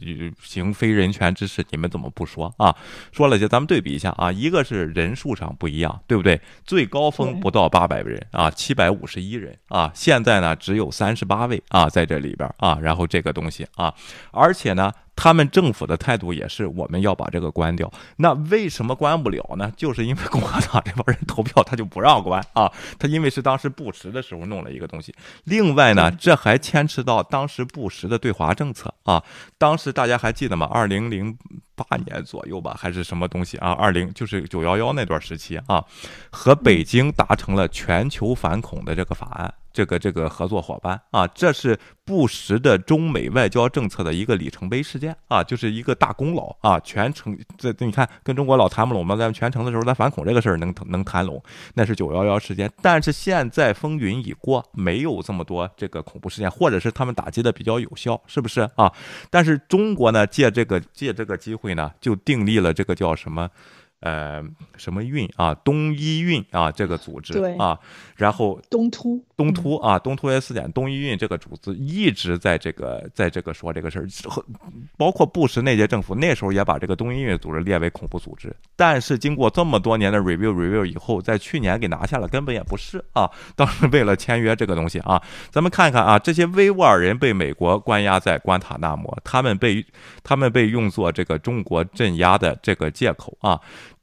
[0.41, 2.73] 行非人权之事，你们怎么不说啊？
[3.11, 6.39] 说了就咱们对比一下啊，一个是人数上不一样，对不对？
[6.63, 13.93] 最高峰不到八百人啊，七百五十一人啊，现在呢只有三十八位啊，在这里边啊，然后这个东西啊，
[14.31, 14.89] 而且呢。
[15.15, 17.91] 他们政府的态度也是我们要把这个关掉。
[18.17, 19.71] 那为什么关不了呢？
[19.77, 22.71] 就是因为共和党这帮人投票，他就不让关啊。
[22.97, 25.13] 他因为是当时布什的时候弄了一个东西。
[25.43, 29.23] 另外呢，这还牵扯到当时布什的对华政策啊。
[29.57, 30.67] 当时大家还记得吗？
[30.71, 31.37] 二零零
[31.75, 33.71] 八年左右吧，还是什么东西啊？
[33.71, 35.83] 二零就是九幺幺那段时期啊，
[36.31, 39.53] 和北京达成了全球反恐的这个法案。
[39.73, 46.79] 这个这个合作伙伴啊，这是布什的中美外交政策的一个里程碑事件啊，就是一个大功劳啊。
[46.81, 51.41] 全程这你看跟中国老谈不拢嘛，在全程的时候，咱反恐这个事儿能能谈拢，
[51.75, 52.69] 那是九幺幺事件。
[52.81, 58.91] 但是现在风云已过，没有这么多这个恐怖事件，或者是他们打击的比较有效，是不是啊？
[59.29, 63.49] 但是中国呢，借这个借这个机会呢，就订立了这个叫什么？
[64.01, 64.43] 呃，
[64.77, 65.53] 什么运啊？
[65.53, 67.77] 东伊运啊，这个组织啊，
[68.15, 74.43] 然后东突东突啊，东突 S 点东伊运这个组织一直在这个在这个说这个事儿，和
[74.97, 89.85] 包括布什那届政府那时候也把这个东伊运组织列为恐怖组织，但是经过这么多年的 review review 以后，在去年给拿下了，根本也不是啊，当时为了签约这个东西啊，咱们看一看啊，这些维吾尔人被美国关押在关塔那摩，他们被
[90.23, 93.61] 他们被用作这个中国镇压的这个借口啊。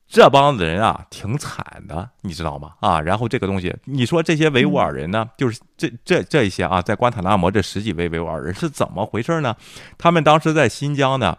[0.09, 2.73] 这帮子人啊，挺惨的，你知道吗？
[2.81, 9.55] 啊，然后这个东西，你说这些维吾尔人呢，就是这这这一些啊，在关塔那摩这十几位维吾尔人是怎么回事呢？
[9.99, 11.37] 他们当时在新疆呢，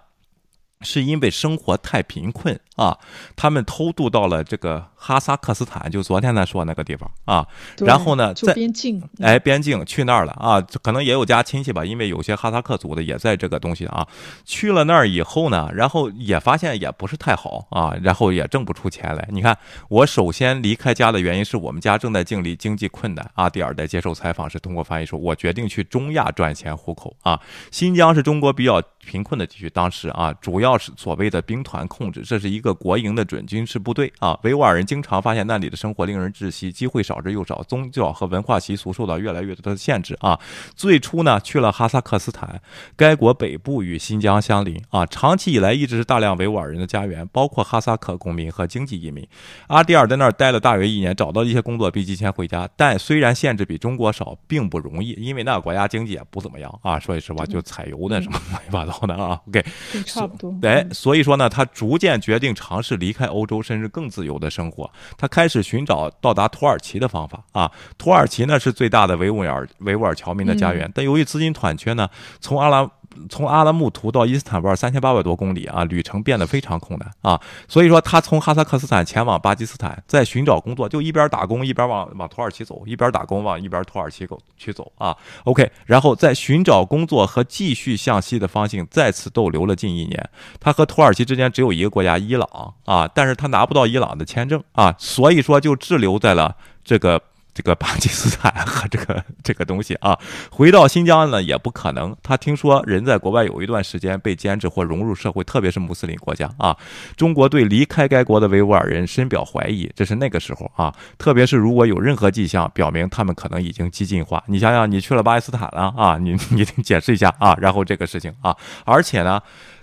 [0.86, 2.98] 是因为生活太贫困啊，
[3.36, 7.46] 他们偷渡到了这个哈萨克斯坦，就昨天咱说那个地方啊，
[7.80, 14.08] 然后呢，就在边境，哎，边境去那儿了啊，可能也有家亲戚吧，因为有些哈萨克族的也在这个东西啊。
[14.46, 19.28] 去了那儿以后呢，然后也发现也不是太好啊，然后也挣不出钱来。
[19.34, 19.58] 你看，
[19.90, 23.50] 我首先离开家的原因是我们家正在经历经济困难啊。
[23.50, 27.38] 第二，在接受采访时通过翻译说，我决定去中亚赚钱糊口啊。
[27.70, 34.38] 新疆是中国比较贫困的地区，当时啊，主要是所谓的兵团控制，这是一个国营的准军事部队啊。
[34.44, 40.40] 维吾尔人经常发现那里的生活令人窒息，机会少之又少，宗教和文化习俗受到越来越多的限制啊。
[40.76, 42.62] 最初呢，去了哈萨克斯坦，
[42.96, 49.28] 该国北部与新疆相邻啊，长期以来一直是大量维吾尔人的家园，包括哈萨克公民和经济移民。
[49.68, 52.70] 阿迪尔在那儿待了大约一年，找到一些工作，并提前回家。
[52.76, 57.00] 但虽然限制比中国少，并不容易，因为那个国家经济也不怎么样啊。
[57.00, 59.40] 说句实话，就采油那什么乱七八糟的啊。
[59.48, 59.64] OK，
[60.06, 60.52] 差不多。
[60.62, 64.90] 哎，所以说呢，他逐渐决定尝试离开欧洲，甚至更自由的生活。
[65.18, 67.72] 他开始寻找到达土耳其的方法啊。
[67.98, 72.10] 土耳其呢是最大的维吾尔维吾尔侨民的家园，但由于资金短缺呢，
[72.40, 72.90] 从阿拉
[73.30, 77.40] 从阿拉木图到伊斯坦布尔三千八百多公里啊，旅程变得非常困难啊。
[77.68, 85.16] 所以说他从哈萨克斯坦前往巴基斯坦，在寻找工作，就一边打工一边往往土耳其走，一边打工往一边土耳其走去走啊。
[85.44, 90.30] OK，然后在寻找工作和继续向西的方向再次逗留了近一年。
[90.60, 97.22] 他和土耳其之间只有一个国家伊朗啊，但是他拿不到伊朗的签证啊，所以说就滞留在了这个。
[97.60, 100.18] 这个巴基斯坦和这个这个东西啊，
[100.50, 102.16] 回到新疆呢也不可能。
[102.24, 106.74] 他听说人在国外有一段时间被监制或融入社会，特别是穆斯林国家啊。
[107.18, 110.96] 中国对离开该国的维吾尔人深表怀疑，这是那个时候啊。
[111.18, 118.56] 特别是如果有任何迹象表明他们可能已经激进化，你想想，你去了巴基斯坦了啊，你你解释一下啊，然后这个事情啊，
[118.86, 119.42] 而且呢。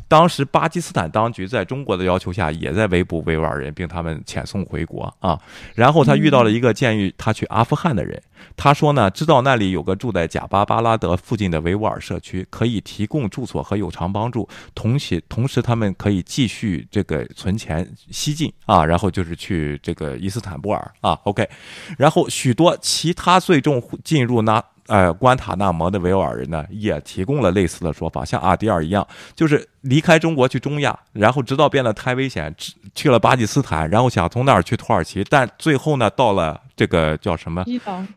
[0.09, 5.39] 当时巴基斯坦当局在中国的要求下，也在围捕维吾尔人，并他们遣送回国啊。
[5.75, 8.23] 然后他遇到了一个建议他去阿富汗的人，
[8.57, 18.85] 他说呢，知道那里有个住在贾巴巴拉德附近的维吾尔社区，可以提供住所和有偿帮助，同时同时他们可以继续这个存钱西进啊。
[18.85, 21.19] 然后就是去这个伊斯坦布尔啊。
[21.25, 21.49] OK，
[21.99, 24.63] 然后许多其他最终进入那。
[24.89, 32.55] 呃，关塔那摩的维吾尔人呢，也提供了类似的说法，像阿迪尔一样，就是离开中国去中亚，然后直到变得太危险，
[32.95, 36.61] 去了巴基斯坦，然后想从那儿去土耳其，但最后呢，到了。
[36.77, 37.65] 这个叫什么？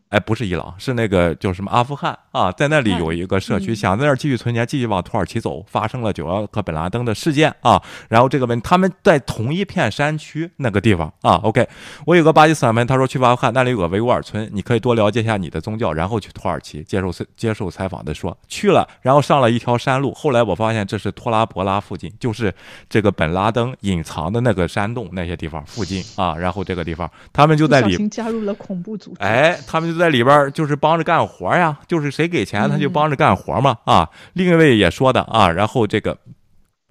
[0.10, 5.64] 哎，不是伊朗，是那个叫什么阿富汗啊，在那里有一个社区，想在那儿继续存钱，继续往土耳其走。
[5.68, 11.36] 发生了九幺和本拉登的事件啊，然后这个问他们在同一片山区那个地方啊。
[11.44, 11.68] OK，
[12.06, 22.52] 我有个巴基斯坦朋友，他说去阿富汗那里有个维吾尔村，你可以多了解一下你的宗教，然后去土耳其接受接受采访的说去了，然后上了一条山路，后来我发现这是托拉伯拉附近，就是
[22.90, 26.36] 这个本拉登隐藏的那个山洞那些地方附近啊。
[26.36, 28.56] 然后这个地方他们就在里加入了。
[28.56, 36.18] 恐怖组织，哎，他们就在里边，就是帮着干活呀，就是谁给钱他就帮着干活嘛，啊，另一位也说的啊，然后这个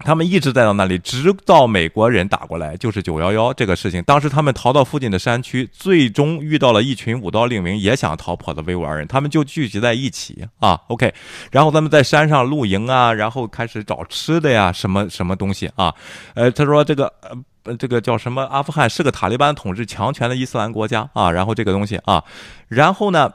[0.05, 11.13] 他们一直在到那里，直到美国人打过来，就是九幺幺这个事情，当时他们逃到附近的山区，最终遇到了一群武道令名也想逃跑的维吾尔人，他们就聚集在一起啊，OK，
[11.51, 15.93] 然后他们在山上露营啊，然后开始找吃的呀，什么什么东西啊，
[16.35, 17.37] 呃，他说这个呃。
[17.77, 18.43] 这个叫什么？
[18.45, 21.31] 阿富汗是个塔利班统治强权的伊斯兰国家啊。
[21.31, 22.23] 然后这个东西啊，
[22.67, 23.31] 然后呢，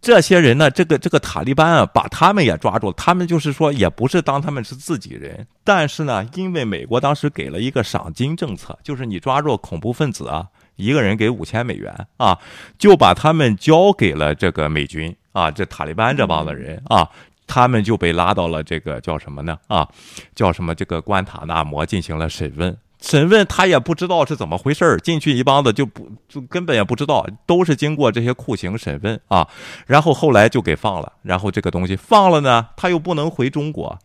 [0.00, 2.92] 这些人呢，这个这个塔利班啊，把他们也抓住了。
[2.96, 12.38] 他们就是说，也不是当他们是自己人，但是呢，因为美国当时给了一个赏金政策，就是你抓住恐怖分子啊，一个人给五千美元啊，
[12.78, 17.08] 就把他们交给了这个美军啊，这塔利班这帮子人啊，
[17.46, 19.58] 他们就被拉到了这个叫什么呢？
[19.66, 19.88] 啊，
[20.34, 20.74] 叫什么？
[20.74, 22.76] 这个关塔那摩进行了审问。
[23.00, 29.46] 审问他也不知道是怎么回事儿，进去一帮子就不就根本也不知道，都是经过这些酷刑审问啊，
[29.86, 33.98] 然后后来就给放了，然后这个东西放了呢，他又不能回中国，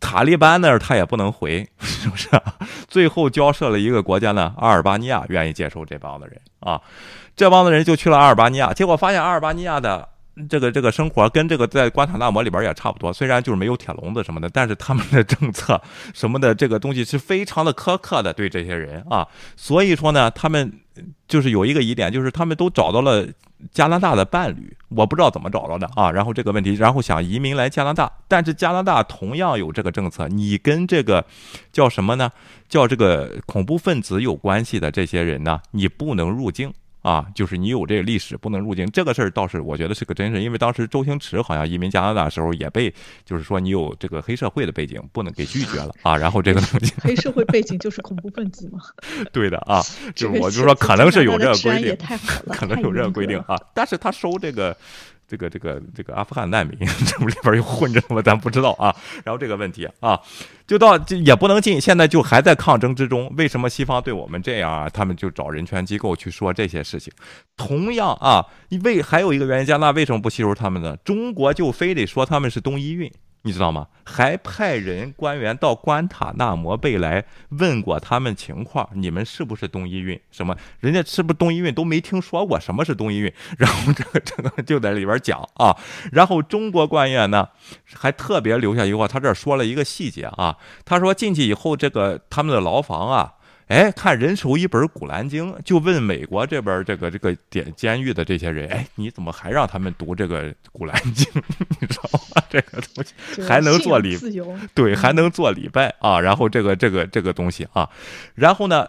[0.00, 2.28] 塔利班那儿他也不能回，是不是？
[2.88, 6.80] 最后交涉了一个国家呢，阿尔巴尼亚愿意接受这帮子人啊，
[7.36, 10.08] 这帮子人就去了阿尔巴尼亚，结果发现阿尔巴尼亚的。
[10.48, 15.80] 这个这个生活跟这个在关塔那摩里边也差不多，虽然就是没有铁笼子什么的，但是他们的政策
[16.14, 19.28] 什么的这个东西是非常的苛刻的对这些人啊。
[19.56, 20.72] 所以说呢，他们
[21.28, 23.26] 就是有一个疑点，就是他们都找到了
[23.72, 26.10] 加拿大的伴侣，我不知道怎么找到的啊。
[26.10, 31.24] 然后这个问题，然后想移民来加拿大，但是加拿大同样有这个政策，你跟这个
[31.72, 32.32] 叫什么呢？
[32.70, 36.72] 叫这个恐怖分子有关系的这些人呢，你不能入境。
[37.02, 42.92] 啊，就是你有这个历史不能入境，这个事儿倒是我觉得是个真事，因为当时周星驰好像移民加拿大的时候也被，
[43.24, 46.16] 就是说你有这个黑社会的背景不能给拒绝了啊。
[46.16, 48.80] 然后这个东西，黑社会背景就是恐怖分子嘛？
[49.32, 49.82] 对的啊，
[50.14, 51.96] 就是我就说可能是有这个规定，
[52.48, 53.56] 可能有这个规定啊。
[53.74, 54.76] 但是他收这个。
[55.26, 58.94] 这个这个这个阿富汗难民， 这里边又混着什么，咱不知道啊。
[59.24, 60.20] 然后这个问题啊，
[60.66, 63.32] 就到就也不能进，现在就还在抗争之中。
[63.36, 64.88] 为什么西方对我们这样啊？
[64.88, 67.12] 他们就找人权机构去说这些事情。
[67.56, 68.44] 同样啊，
[68.84, 70.96] 为还有一个原因，加拿大为什么不吸收他们呢？
[71.04, 73.10] 中国就非得说他们是东伊运。
[73.42, 73.88] 你知道吗？
[74.04, 80.20] 还派人官员到关塔那摩贝来问过他们情况，你们是不是东伊运？
[80.30, 80.56] 什么？
[80.80, 83.32] 人家是不是东伊运都没听说过什么是东伊运？
[83.58, 85.76] 然后这个这个就在里边讲啊。
[86.12, 87.48] 然后中国官员呢，
[87.94, 90.56] 还特别留下一句话，他这说了一个细节啊。
[90.84, 93.34] 他说进去以后，这个他们的牢房啊。
[93.68, 101.24] 哎，看人手一本《古兰经》，就问美国这边这个这个点监狱的这些人，哎，你怎么还让他们读这个《古兰经》？
[101.80, 102.42] 你知道吗？
[102.50, 104.18] 这个东西还能做礼，
[104.74, 106.20] 对，还能做礼拜啊。
[106.20, 107.88] 然后这个这个这个东西啊，
[108.34, 108.86] 然后呢，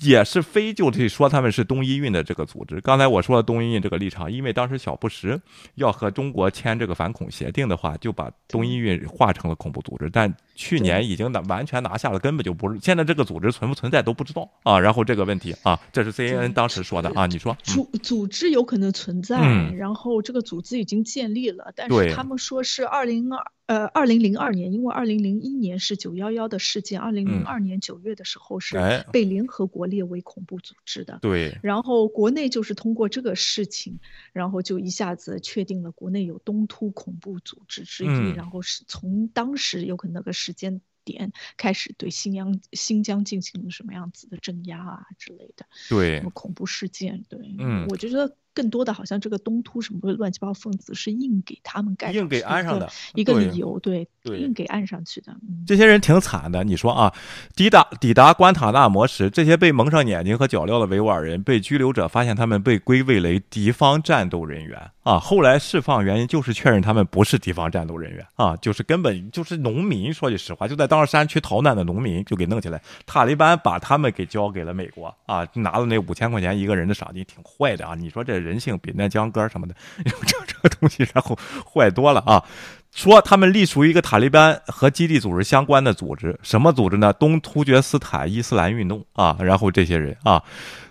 [0.00, 2.80] 也是非就得说他们是东伊运的这个组织。
[2.80, 5.40] 刚才我说了东伊运这个立场，因为当时小布什
[5.76, 10.10] 要和中国签这个反恐协定的话，就把东伊运划成了恐怖组织。
[10.10, 14.78] 但去年已经拿完全拿下了，根本就不是现在这个组织存不存在都不知道啊。
[14.78, 19.38] 然后这个问题啊，这是 CNN 当时说的啊，你说组组织有可能存在，
[19.76, 23.44] 然后这个组织已经建立了，但是他们说是二零二。
[23.66, 28.76] 呃，二零零二年，因为二零零一年是九幺幺的事件，二零零二年九月的时候是
[29.10, 31.18] 被联合国列为恐怖组织的。
[31.22, 31.56] 对。
[31.62, 33.98] 然后国内就是通过这个事情，
[34.34, 45.66] 然后就一下子确定了国内有东突恐怖组织之一，然后是从当时有可能那个时间点开始对新疆新疆进行了什么样子的镇压啊之类的。
[45.88, 46.18] 对。
[46.18, 47.24] 什么恐怖事件？
[47.28, 47.54] 对。
[47.58, 48.36] 嗯，我觉得。
[48.54, 55.34] 更多的好像这个东突什么乱七八糟分子是硬给他们盖硬给安上的一个理由，对，硬给安上去的。
[55.66, 57.12] 这些人挺惨的，你说啊，
[57.56, 70.12] 抵达抵达关塔那摩时，这些被蒙上眼睛和脚镣的维吾尔人被拘留者发现他们被归为为敌方战斗人员啊，后来释放原因就是确认他们不是敌方战斗人员啊，就是根本就是农民。
[70.14, 77.96] 说句实话，就在当时山区逃难的农民就给弄起来，塔利班把他们给交给了美国啊，拿了那五千块钱一个人的赏金，挺坏的啊。
[77.96, 78.43] 你说这。
[78.44, 79.74] 人性比那江歌什么的，
[80.04, 81.36] 这 这个东西，然后
[81.72, 82.44] 坏多了啊！
[82.92, 87.12] 说他们隶属于一个塔利班和基地组织相关的组织，什么组织呢？
[87.12, 89.36] 东突厥斯坦伊斯兰运动啊！
[89.40, 90.42] 然后这些人啊，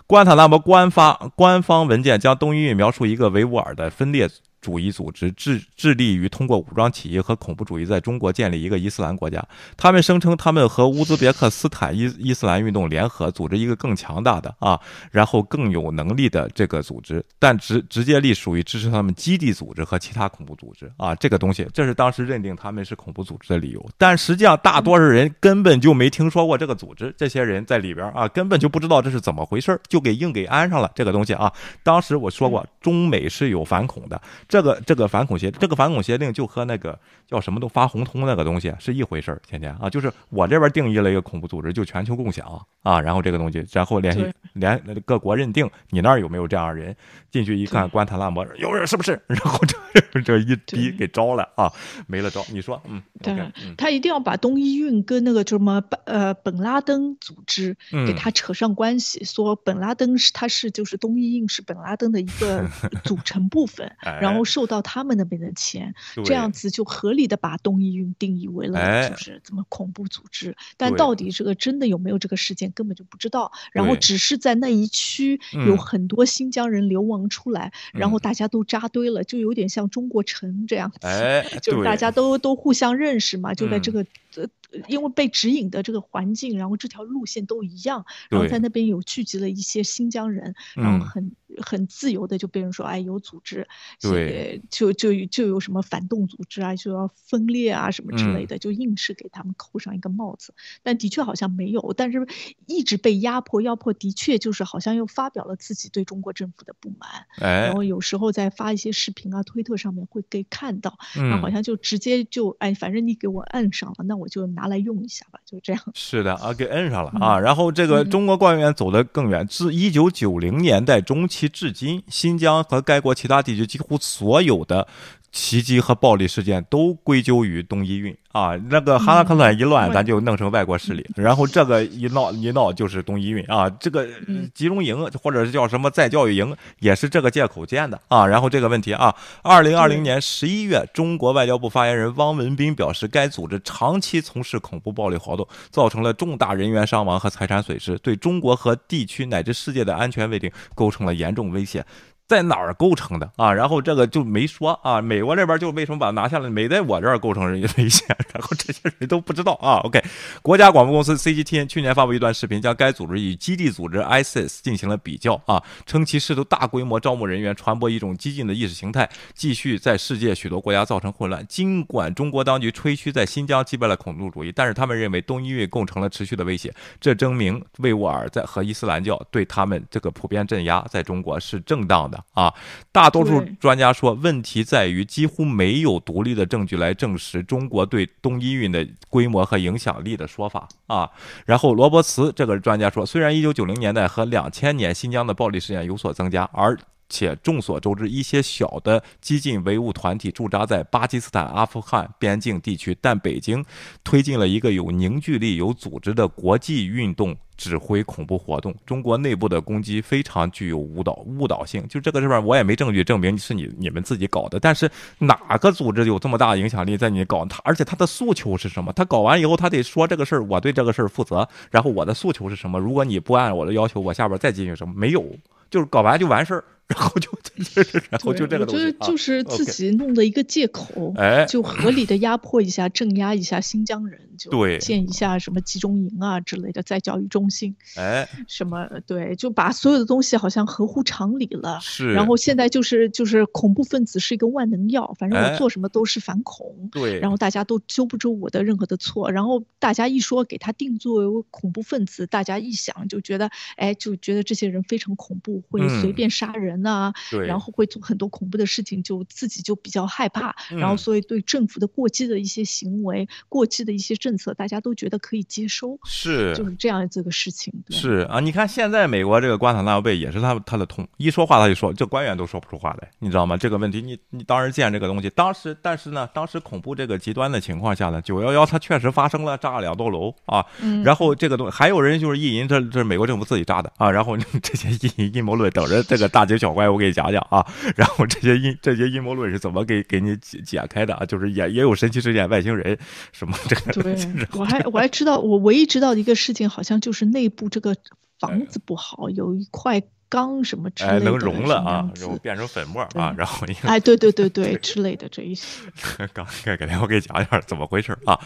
[0.06, 4.28] 关塔那摩官方官方文件将东伊运描述一个维吾尔的分裂。
[4.64, 9.46] 主义组织致致力于通过武装起义和恐怖主义在中国建立一个伊斯兰国家。
[9.76, 14.80] 他们声称他们和乌兹别克斯坦伊伊斯兰运动联合，组织一个更强大的啊，
[15.12, 21.14] 然后更有能力的这个组织，但直直接隶属于支持他们基地组织和其他恐怖组织啊。
[21.16, 23.86] 这个东西，这是当时认定他们是恐怖组织的理由。
[23.98, 31.52] 但实际上，大多数人根本就没听说过这个组织，这些人在里边啊，根本就不知道这是怎么回事就给硬给安上了这个东西啊。
[31.84, 34.22] 当时我说过，中美是有反恐的。
[34.54, 46.96] 这个这个反恐协这个反恐协定就和那个叫什么都发红通那个东西是一回事儿，天天啊，就是我这边定义了一个恐怖组织，就全球共享啊，然后这个东西，然后联系联各国认定你那儿有没有这样人，
[47.32, 49.20] 进去一看，关塔那摩有人是不是？
[49.26, 51.74] 然后这这一逼给招了啊，
[52.06, 52.46] 没了招。
[52.52, 53.36] 你说，嗯，对，
[53.76, 57.76] 他一定要把东伊运跟那个什么呃本拉登组织
[58.06, 62.64] 给他扯上关系，说本拉登是他是就是东伊运是本拉登的一个
[63.04, 63.92] 组成部分，
[64.22, 64.84] 然后受到。
[64.86, 73.52] 他们那边的钱，这样子就合理的把东伊运定义为了就是怎么恐怖组织，但到底这个真的有没有这个事件根本就不知道。
[73.72, 81.08] 然后只是在那一区有很多新疆人流亡出来，然后大家都扎堆了，就有点像中国城这样子，
[81.64, 84.46] 就是大家都都互相认识嘛，就在这个呃。
[84.88, 93.68] 因为被指引的这个环境，然后这条路线都一样，然后在那边有聚集了一些新疆人，然后很很自由的就被人说，哎，有组织，
[94.02, 100.56] 对，就就就有什么反动组织啊，就要分裂啊什么之类的，就硬是给他们扣上一个帽子。
[100.82, 102.28] 但的确好像没有，但是
[102.66, 107.68] 一直被压迫，压迫的确就是好像又发表了自己对中国政府的不满，哎。
[107.68, 114.63] 然后有时候在发一些视频啊，推特上面会给看到，然后好像就直接就哎，反正你给我摁上了，那我就拿。
[114.64, 115.82] 拿来用一下吧，就这样。
[115.94, 117.38] 是的啊，给摁上了啊。
[117.38, 124.88] 然后这个中国官员走得更远，自一九九零年代中期至今，新疆和该国其他地区几乎所有的
[125.34, 128.16] 袭击和暴力事件都归咎于东伊运。
[128.32, 134.08] 啊，那个哈拉克乱一乱，咱就弄成外国势力，然后这个一闹一闹就是东伊运啊，这个
[134.56, 138.26] 集中营或者是叫什么再教育营，也是这个借口建的啊。
[138.26, 139.14] 然后这个问题啊，
[139.44, 151.86] 二零二零年十一月，中国外交部发言人汪文斌表示，该组织长期从事恐怖暴力活动，造成了重大人员伤亡和财产损失，对中国和地区乃至世界的安全稳定构成了严重威胁。
[152.34, 153.54] 在哪儿构成的啊？
[153.54, 155.00] 然后这个就没说啊。
[155.00, 159.78] 美国这边就为什么把它拿下来，没在我这儿构成人员危险，然后这些人都不知道啊。
[159.84, 160.04] OK，
[160.42, 171.46] 国家广播公司 CGTN 去年发布一段视频，将该组织与基地组织 ISIS 进行了比较啊，称其试图大规模招募人员，传播一种激进的意识形态，继续在世界许多国家造成混乱。
[171.46, 182.23] 尽管中国当局吹嘘在新疆击败了恐怖主义，但是他们认为东伊运构成了持续的威胁，这证明维吾尔在和伊斯兰教对他们这个普遍镇压在中国是正当的。
[182.32, 182.54] 啊，
[182.92, 191.10] 大多数专家说，问题在于几乎没有独立的证据来证实中国对东伊运的规模和影响力的说法啊。
[191.46, 196.78] 然后罗伯茨这个专家说，虽然一九九零年代和2000年新疆的暴力事件有所增加，而
[197.14, 203.64] 且众所周知，一些小的激进维吾团体驻扎在巴基斯坦、阿富汗边境地区，但北京
[204.04, 207.38] 推进了一个有凝聚力、有组织的国际运动。
[207.56, 211.88] 指挥恐怖活动，中国内部的攻击非常具有误导误导性。
[211.88, 214.60] 就这个事儿，我也没证据证明是你你们自己搞的。
[214.60, 214.90] 但是
[215.20, 217.62] 哪个组织有这么大的影响力在你搞他？
[217.64, 218.92] 而且他的诉求是什么？
[218.92, 221.48] 他搞完以后，他得说这个事儿，我对这个事儿负责。
[221.70, 222.80] 然后我的诉求是什么？
[222.80, 224.92] 如果你不按我的要求，我下边再进行什么？
[224.98, 225.24] 没有，
[225.70, 226.64] 就是搞完就完事儿。
[226.94, 227.32] 然后就，
[228.10, 242.14] 然后就这个东西，我觉得就是自己弄的一个借口，哎，就合理的压迫一下、镇压一下新疆人，就对，建一下什么集中营啊之类的，在教育中心，哎，什么对，就把所有的东西好像合乎常理了，是。
[242.14, 247.20] 然后现在就是就是恐怖分子是一个万能药，反正我做什么都是反恐，对。
[247.20, 257.12] 然后大家都揪不住我的任何的错，然后大家一说给他定作为恐怖分子，大家一想就觉得，哎，就觉得这些人非常恐怖，会随便杀人呐。
[257.32, 267.74] 对，然后会做很多恐怖的事情，就自己就比较害怕，然后所以对政府的过激的一些行为、过激的一些政策，大家都觉得可以接收，是就是这样这个事情。
[267.90, 273.56] 是啊，你看现在美国这个关塔那贝也是他他的痛，一说话他就说，这官员都说不出话来，你知道吗？
[273.58, 280.66] 这个问题，你你当时见这个东西，当时但是呢，当时恐怖这个极端的情况下呢，九幺幺它确实发生了，炸了两栋楼啊，
[281.04, 287.14] 然后这个东还有人就是意淫，这这是美国政府自己炸的啊，然后 这些阴阴谋论等着这个大惊小怪，我给你。
[287.14, 287.64] 讲讲啊，
[287.96, 291.24] 然后这些阴这些阴谋论是怎么给给你解解开的啊？
[291.28, 292.98] 就是也也有神奇事件、外星人
[293.32, 293.94] 什么这个。
[294.02, 294.18] 对，
[294.60, 297.96] 我还我还知道，我唯一知道的一个事情，好像就是内部这个
[298.40, 300.02] 房子不好，有一块。
[300.30, 305.84] 钢什么之类的，能融了啊，然后变成粉末啊，然后哎，对对 对对之类的这一些。
[306.34, 308.40] 刚给给我给讲讲怎么回事啊？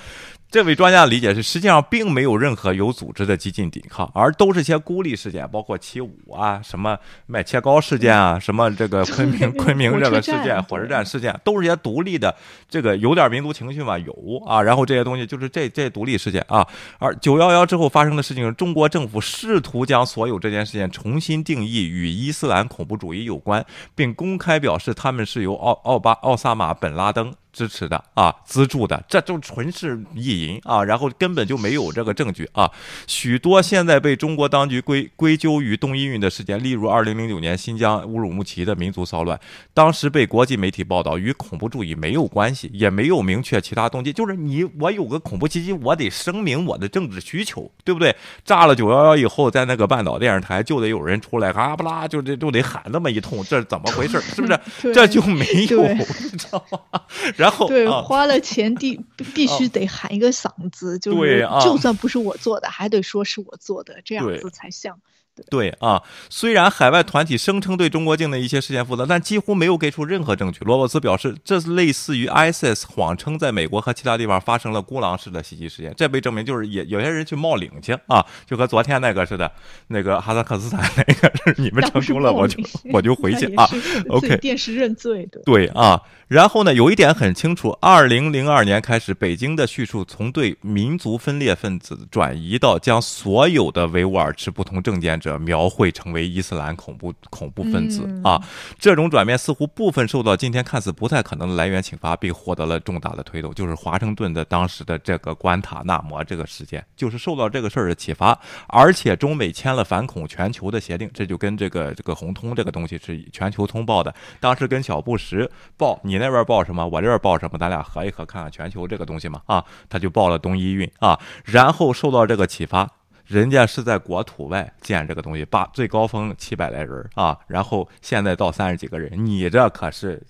[0.49, 12.33] 这位专家的理解是，实际上并没有任何有组织的激进抵抗，而都是些孤立事件，包括七五啊，什么卖切糕事件啊，什么这个 昆明昆明这个事件、火车站事件，都是些独立的，
[12.69, 14.13] 这个有点民族情绪嘛，有
[14.45, 14.61] 啊。
[14.61, 16.65] 然后这些东西就是这这独立事件啊。
[16.97, 21.85] 而九幺幺之后发生的事情，中国政府试图将所有这件事件重新定义。
[21.85, 27.33] 与伊斯兰恐怖主义有关，并公开表示他们是由奥奥巴奥萨马本拉登。
[27.57, 32.69] 支持的啊，资助的，这就纯是意淫啊，然后根本就没有这个证据啊。
[33.07, 39.39] 许多现在被中国当局归归咎于动一运的事件，例如二零零九年新疆乌鲁木齐的民族骚乱，
[39.73, 48.15] 当时被国际媒体报道与恐怖主义没有关系，也没有明确其他动机，就是你我有个恐怖袭击，我得声明我的政治需求，对不对？
[48.45, 54.21] 炸了九幺幺以后，在那个半岛电视台就得有人出来哈不啦，就这就得喊那么一通，这是怎么回事？
[54.21, 54.93] 是不是？
[54.93, 57.01] 这就没有，你知道吗？
[57.35, 58.99] 然 对，花了钱 必
[59.33, 64.99] 必须得喊一个嗓子，就是就算不是我做的，还得说是我做的，这样子才像。
[65.49, 70.59] 对啊，虽然海外团体声称对中国境内一些事件负责，但几乎没有给出任何证据。
[70.61, 75.93] 罗伯茨表示，这是类似于 ISIS 谎称在美国和其他地方发生了孤狼式的袭击事件。
[75.95, 79.51] 这被证明就是也有些人去冒领去啊，就和昨天那个似的，
[79.87, 81.31] 那个哈萨克斯坦那个，
[81.61, 83.67] 你们成功了，我就我就回去啊。
[84.09, 85.41] OK，电视认罪的。
[85.45, 95.37] 对啊，然后呢，有一点很清楚，二零零二年开始，北京的叙述从对民族分裂分子转移到将所有的维吾尔持不同政见者。
[95.47, 98.41] 描绘成为伊斯兰恐怖恐怖分子啊，
[98.77, 103.53] 这种转变似乎部分受到今天看似不太可能的来源启发，并获得了重大的推动。
[103.53, 108.37] 就是华盛顿的当时的这个关塔那摩这个事件，就是受到这个事儿的启发。
[108.67, 114.13] 而且中美签了反恐全球的协定，这就跟这个这个红通这个东西是全球通报的。
[114.39, 122.89] 当时跟小布什报，你那边报什么，我这边报什么，咱俩合一合看看全球这个东西嘛啊，他就报了东伊运啊，然后受到这个启发。
[123.27, 130.25] 人家是在国土外建这个东西，把最高峰七百来人啊，然后现在到三十几个人，你这可是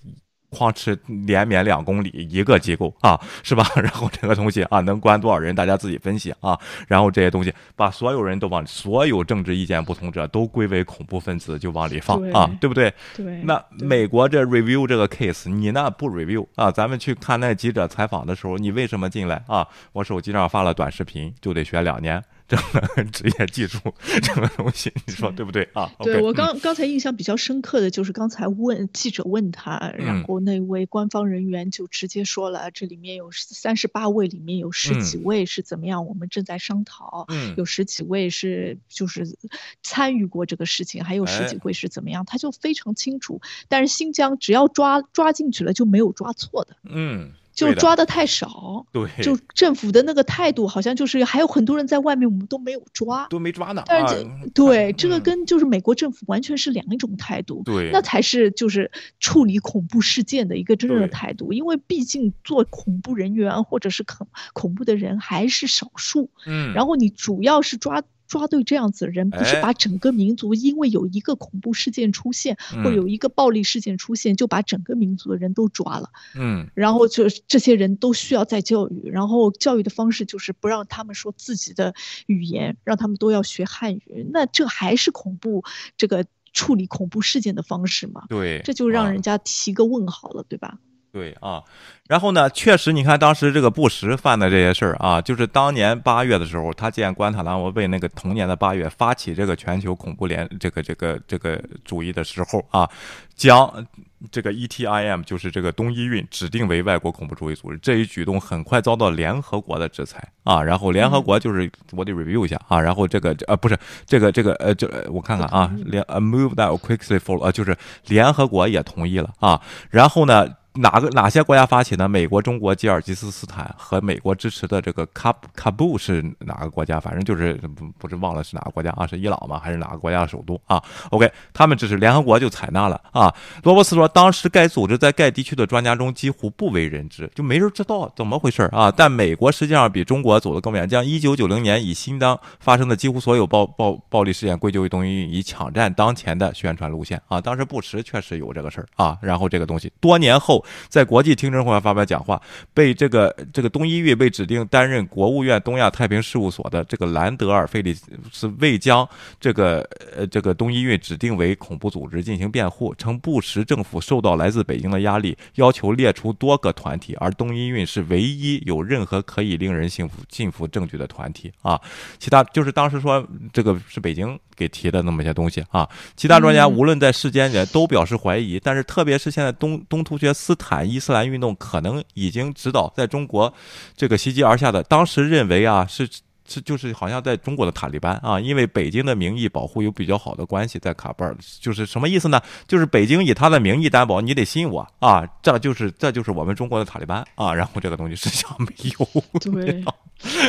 [0.50, 3.64] 哐哧连绵两公里一个机构啊， 是吧？
[3.76, 5.54] 然后这个东西啊，能关多少人？
[5.54, 6.58] 大家自己分析啊。
[6.86, 12.92] 然后这些东西把所有人都往所有政治意见不同者都归为恐怖分子，就往里放啊，对不对？
[13.14, 13.42] 对。
[13.44, 16.70] 那美国这 review 这个 case，你那不 review 啊？
[16.72, 19.68] 咱们去看那记者采访的时候，你为什么进来啊？
[19.92, 22.24] 我手机上发了短视频，就得学两年。
[22.48, 23.78] 这个 职业技术
[24.22, 25.68] 这个东西，你说对不对？
[25.74, 25.92] 啊？
[26.00, 37.26] 对我刚刚才印象比较深刻的就是刚才问记者问他，然后那位官方人员就直接说了，这里面有三十八位，里面有十几位是怎么样，我们正在商讨，
[37.56, 39.36] 有十几位是就是
[39.82, 43.40] 参与过这个事情，还有十几位是怎么样，他就非常清楚。
[43.68, 47.32] 但是新疆只要抓抓进去了就没有抓错的，嗯。
[47.66, 48.86] 就抓的太少。
[48.92, 53.82] 对，就政府的那个态度，好像就是还有很多人在外面，我们都没有抓，都没抓呢。
[53.86, 57.62] 但是对这个跟就是美国政府完全是两种态度。
[57.64, 58.90] 对，那才是就是
[59.20, 66.30] 处理恐怖事件的一个真正的态度，因为毕竟做恐怖人员或者是恐恐怖的人还是少数。
[66.46, 68.02] 嗯，然后你主要是抓。
[68.28, 76.10] 抓对这样子的人，不是把整个民族因为有一个恐怖事件出现，或有一个暴力事件出现，就把整个民族的人都抓了。
[76.36, 81.94] 嗯，然后就这些人都需要再教育，然后教育的方式就是不让他们说自己的
[82.26, 84.28] 语言，让他们都要学汉语。
[84.30, 85.64] 那这还是恐怖
[85.96, 88.24] 这个处理恐怖事件的方式吗？
[88.28, 90.78] 对，这就让人家提个问号了，对吧？
[91.10, 91.62] 对啊，
[92.06, 102.88] 然后呢，确实，你看当时这个布什犯的这些事儿啊，就是当年八月的时候，他见关塔拉摩为那个同年的八月发起这个全球恐怖联这个这个这个主义的时候啊，
[103.34, 103.86] 将
[104.30, 110.62] 这个 ETIM 就是这个东伊运指定为外国恐怖主义组织，这一举动很快遭到联合国的制裁啊。
[110.62, 117.74] 然后联合国就是我得 review 一下啊，然后这个呃不是这个这个呃就我看看啊，联 move that quickly for 啊就是
[118.06, 120.46] 联合国也同意了啊，然后呢。
[120.80, 122.08] 哪个哪些国家发起呢？
[122.08, 127.00] 美国、中国、吉尔吉斯斯坦和美国支持的这个喀喀布是哪个国家？
[127.00, 129.06] 反正就是不不是忘了是哪个国家啊？
[129.06, 129.60] 是伊朗吗？
[129.62, 133.34] 还是哪个国家的首都啊？OK，他们支持，联合国就采纳了啊。
[133.64, 138.90] 罗伯斯说，当时该组织在该地区的专家中几乎不为人知，就没人知道怎么回事啊。
[138.90, 147.40] 但美国实际上比中国走得更远，将1990年以新疆发生的几乎所有暴暴暴力事件归咎于东伊，以抢占当前的宣传路线啊。
[147.40, 149.18] 当时布什确实有这个事儿啊。
[149.20, 150.64] 然后这个东西多年后。
[150.88, 152.40] 在国际听证会上发表讲话，
[152.72, 157.94] 被这个这个东伊运被指定担任国务院东亚太平事务所的这个兰德尔·费利
[158.32, 159.08] 斯未将
[159.40, 171.80] 这个呃这个东伊运指定为恐怖组织进行辩护，称布什政府受到来自北京的压力，要求列出多个团体，而东伊运是唯一有任何可以令人信服信服证据的团体啊。
[172.18, 175.88] 其他就是当时说这个是北京给提的那么一些东西啊。
[176.16, 180.86] 其他专家无论在世间人都表示怀疑，但是特别是现在东东突厥斯坦。
[180.90, 183.54] 伊斯兰运动可能已经指导在中国
[183.96, 186.06] 这个袭击而下的，当时认为啊是。
[186.48, 192.40] 是就是好像在中国的塔利班啊，因为北京的名义保护有比较好的关系，在卡布尔就是什么意思呢？
[192.66, 197.52] 就是北京以他的名义担保，你得信我啊，这就是这就是我们中国的塔利班啊。
[197.52, 198.66] 然后这个东西实际上没
[198.98, 199.22] 有。
[199.40, 199.84] 对，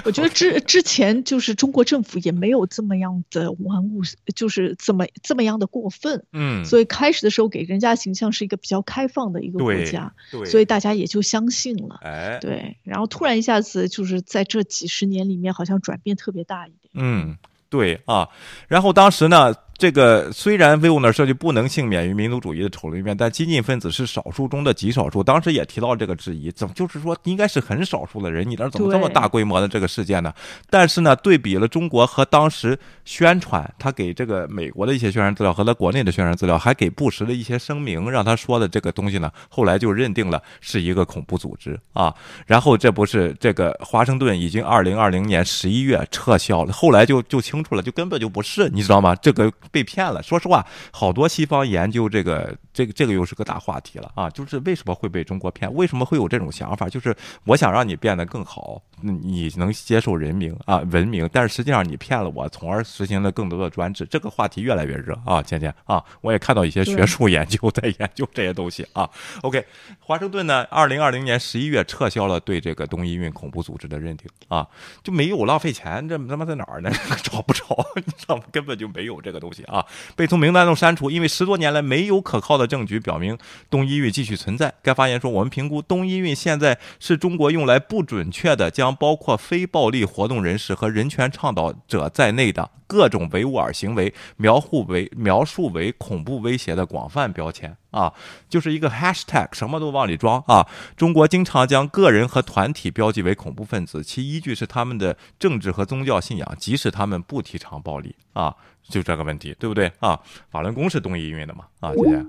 [0.06, 4.02] 我觉得之之前就是中国政府也没有这么样的玩物，
[4.36, 6.24] 就是这么这么样的过分。
[6.32, 6.64] 嗯。
[6.64, 11.97] 所以开始的时候给人家形象是一个比较开放的一个国家，对，所以大家也就相信了。
[12.04, 15.78] 哎，对，然后突然一下子就是在这几十年里面，好像。
[15.90, 16.92] 转变特别大一点。
[16.94, 17.36] 嗯，
[17.70, 18.30] 对啊，
[18.68, 19.54] 然后当时呢。
[19.80, 25.24] 这个虽然维吾尔社区不能幸免于民族主义的丑陋一面，但激进分子是少数中的极少数。
[25.24, 30.34] 当时也提到这个质疑，怎么就是说应该是很少数的人，你那怎么这么大规模的这个事件呢？
[30.70, 42.14] 但是呢，对比了中国和当时宣传，他给这个美国的一些宣传资料和他国内的宣传资料，还给布什的一些声明，让他说的这个东西呢，后来就认定了是一个恐怖组织 啊。
[42.46, 49.16] 然后这不是这个华盛顿已经二零二零年十一月撤销了，后来就就清楚了，就根本就不是，你知道吗？
[49.16, 49.50] 这个。
[49.72, 50.22] 被骗了。
[50.22, 54.30] 说实话，好多西方研究这个，这个，这个又是个大话题了啊！
[54.30, 55.74] 就是为什么会被中国骗？
[55.74, 56.88] 为什么会有这种想法？
[56.88, 57.16] 就是
[57.46, 64.08] 我想让你变得更好，你能接受人民啊文明，但是实际上你骗了我，从而实行了更多的专制。
[64.10, 69.10] 这个话题越来越热啊，渐渐啊，我也看到一些学术研究在研究这些东西啊。
[69.42, 69.66] OK，
[70.00, 74.68] 华盛顿呢，二零二零年十一月撤销了对这个东伊运恐怖组织的认定啊，
[75.04, 76.92] 就没有浪费钱，这他妈在哪儿呢？
[77.24, 77.66] 找不着，
[77.96, 78.44] 你知道吗？
[78.52, 79.64] 根本就没有这个东西。
[79.64, 79.84] 啊，
[80.16, 83.36] 被从名单中删除，因为十多年来没有可靠的证据表明
[83.70, 84.72] 东伊运继续存在。
[84.84, 98.14] 该发言说，我们评估东伊运现在是中国用来不准确的将包括非暴力活动人士和人权倡导者在内的各种维吾尔行为描述为描述为恐怖威胁的广泛标签啊，
[98.49, 100.68] 就是一个 hashtag，什么都往里装啊。
[100.97, 108.55] 中国经常将个人和团体标记为恐怖分子，其依据是他们的政治和宗教信仰，即使他们不提倡暴力啊。
[108.89, 110.20] 就这个问题，对不对啊？
[110.49, 111.66] 法轮功是东伊运的嘛？
[111.80, 112.26] 啊，姐姐，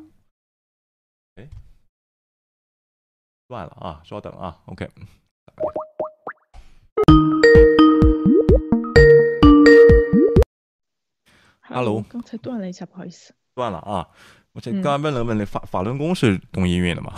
[3.51, 4.89] 断了啊，稍等啊，OK。
[11.63, 13.35] Hello，刚才断了一下，不好意思。
[13.57, 14.07] 断了啊。
[14.53, 17.13] 我这刚问了问，那法法轮功是东音韵的吗？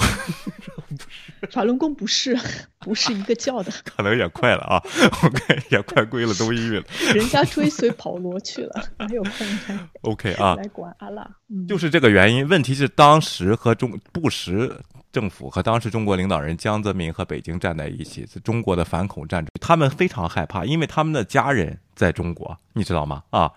[1.53, 2.35] 法轮功不是，
[2.81, 3.71] 不是一个教的。
[3.85, 4.83] 可能也快了啊
[5.25, 6.87] ，OK，也快归了东音乐了。
[7.15, 11.31] 人家追随保罗去了，哪有空来？OK 啊，来管阿拉。
[11.69, 12.49] 就是这个原因。
[12.49, 23.23] 问题是当时和中布什政府和当时中国领导人江泽民和北京站在一起，是中国的反恐战争，他们非常害怕，因为他们的家人在中国，你知道吗？
[23.31, 23.53] 啊，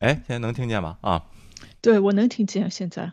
[0.00, 0.98] 哎，现在能听见吗？
[1.00, 1.22] 啊，
[1.80, 3.12] 对我能听见，现在。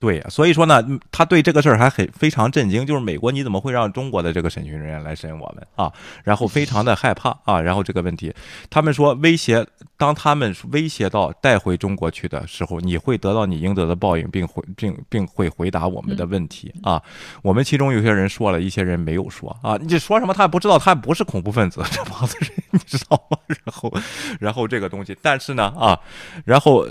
[0.00, 0.82] 对，所以说呢，
[1.12, 5.92] 他对这个事儿还很非常震惊，就是美国你怎么会让中国的这个审讯人员来审我们啊？
[6.24, 8.32] 然后非常的害怕啊，然后这个问题，
[8.70, 9.62] 他们说威胁，
[9.98, 17.02] 当他们威胁到带回中国去的时候，你会得到你应得的报应，并回并并会回答我们的问题啊。
[17.42, 23.36] 我们其中有些人说了一些人没有说啊，你说什么他也不知道，他不是恐怖分子，这帮子人你知道吗？
[23.66, 23.92] 然后，
[24.40, 26.00] 然后这个东西，但是呢啊，
[26.46, 26.88] 然后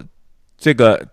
[0.59, 1.07] 这个。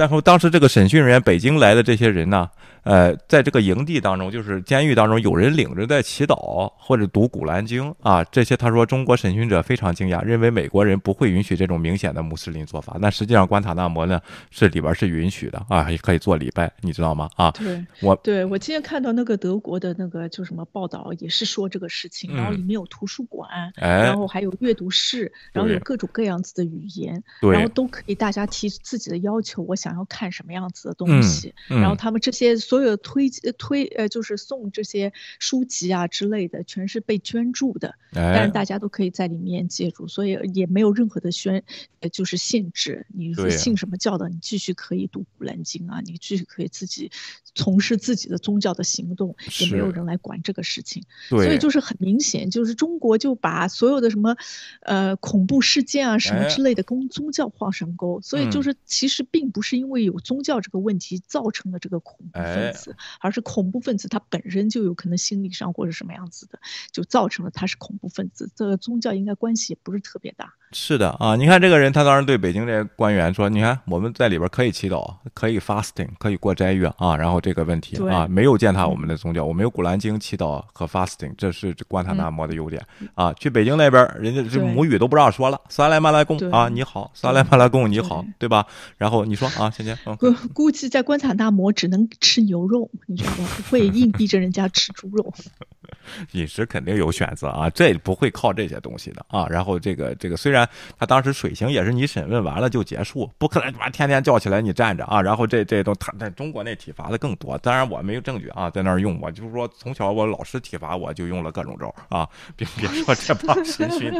[0.00, 2.48] 然后当时这个审讯人员，北京来的这些人呢？
[2.82, 12.96] 呃，在这个营地当中，就是监狱当中，有人领着在祈祷或者读《古兰经》啊，这些他说中国审讯者非常惊讶，认为美国人不会允许这种明显的穆斯林做法。
[12.98, 14.18] 那实际上，关塔那摩呢
[14.50, 17.28] 是里边是允许的啊，也可以做礼拜， 你知道吗？
[17.36, 32.56] 啊，对，我对我今天看到那个德国的那个就什么报道，也是说这个事情，然后里面有图书馆，然后还有阅读室，然后有各种各样子的语言，然后都可以大家提自己的要求，我想要看什么样子的东西，然后他们这些。
[32.70, 41.64] 所有推推呃，就是送这些书籍啊之类的，全是被捐助的，但是大家都可以在里面借助，所以也没有任何的宣，
[41.98, 43.04] 呃，就是限制。
[43.12, 47.10] 你信什么教的，你继续可以读古兰经啊，你继续可以自己
[47.56, 51.02] 从事自己的宗教的行动，也没有人来管这个事情。
[51.28, 54.36] 所以就是很明显，就是中国就把所有的什么，
[54.82, 58.20] 呃，恐怖事件啊什么之类的跟宗教画上钩。
[58.20, 62.38] 所以就是其实并不是因为有宗教这个问题造成的这个恐怖。
[62.60, 66.60] 分子，而是恐怖分子，他本身就有可能心理上或者什么样子的，
[66.92, 68.50] 就造成了他是恐怖分子。
[68.54, 70.54] 这个宗教应该关系也不是特别大。
[70.72, 77.16] 是的啊，你看这个人，他当时对北京这些官员说：“你看我们在里边可以祈祷，可以 fasting，可以过斋月啊。
[77.16, 82.80] 然后这个问题啊，没有践踏我们的宗教，我们有古兰经祈祷和 fasting，这是关塔那摩的优点
[83.16, 83.32] 啊。
[83.32, 88.64] 去北京那边，人家这母语都不让说了，萨莱马拉贡啊，你好，萨莱马拉贡你好，对吧？
[88.96, 93.48] 然后你说啊，芊芊，估估计在关塔那摩只能吃牛肉，你知道吗？
[93.56, 95.34] 不会硬逼着人家吃猪肉。
[96.32, 99.46] 饮食肯定有选择啊，这不会靠这些东西的啊。
[99.50, 100.59] 然后这个这个，虽然
[100.98, 105.20] 他当时水刑也是你审问完了就结束，不可能把天天叫起来你站着啊。
[105.20, 114.10] 然后这这都他在中国那体罚的更多，当然我没有证据啊，在那儿用我就是说从小我老师体罚我就用了各种招啊，别别说这帮审讯，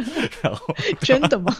[0.42, 1.56] 然后真的吗？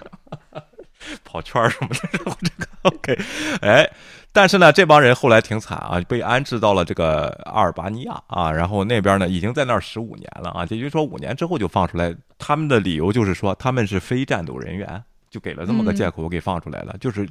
[1.25, 3.19] 跑圈什么的，然后这个 OK，
[3.63, 3.91] 哎。
[4.33, 12.15] 但是呢，这帮人后来挺惨啊，被安置到了这个阿尔巴尼亚啊，然后那边呢已经在那儿十五年了啊，也就是说五年之后就放出来。
[12.39, 15.03] 他们的理由就是说他们是非战斗人员。
[15.31, 17.27] 就给了这么个借口给放出来了，就是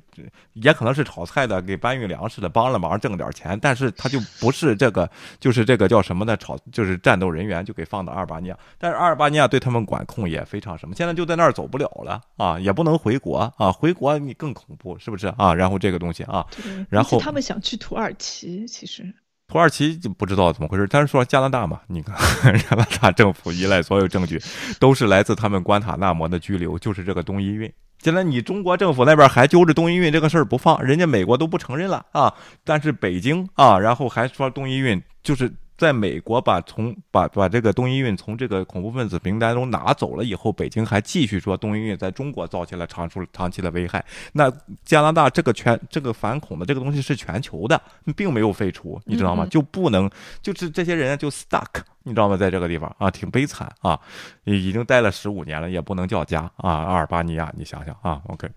[0.53, 6.37] 也可能是炒菜的，给搬运粮食的帮了忙挣点钱，但是他就不是这个，就是这个叫什么呢？
[6.37, 15.53] 炒就是战斗人员就给放到阿尔巴尼亚，但是阿尔巴尼亚对他们管控也非常什么，现在就在那儿走不了了啊，也不能回国啊，回国你更恐怖是不是啊？
[15.53, 16.45] 然后这个东西啊，
[16.89, 19.13] 然后他们想去土耳其，其实。
[19.49, 22.15] 土耳其就不知道怎么回事，但是说加拿大嘛，你看
[22.59, 24.39] 加拿大政府依赖所有证据，
[24.79, 27.73] 都是来自他们关塔那摩的拘留，就是这个东伊运。
[28.01, 32.33] 现在你中国政府那边还揪着东伊运这个事儿不放，人家美国都不承认了啊，
[32.63, 35.51] 但是北京啊，然后还说东伊运就是。
[35.79, 44.03] 在美国把从把把这个东伊运从这个恐怖分子名单中拿走了以后，北京还继续说东伊运在中国造成了长出长期的危害。
[44.33, 44.51] 那
[44.83, 47.81] 加拿大这个全这个反恐的这个东西是全球的，
[48.17, 49.47] 并没有废除，你知道吗？
[49.49, 50.11] 就不能
[50.41, 52.35] 就是这些人就 stuck，你知道吗？
[52.35, 53.97] 在这个地方啊，挺悲惨啊，
[54.43, 58.49] 已经待了十五年了，也不能叫家啊，阿尔巴尼亚，你想想啊，OK。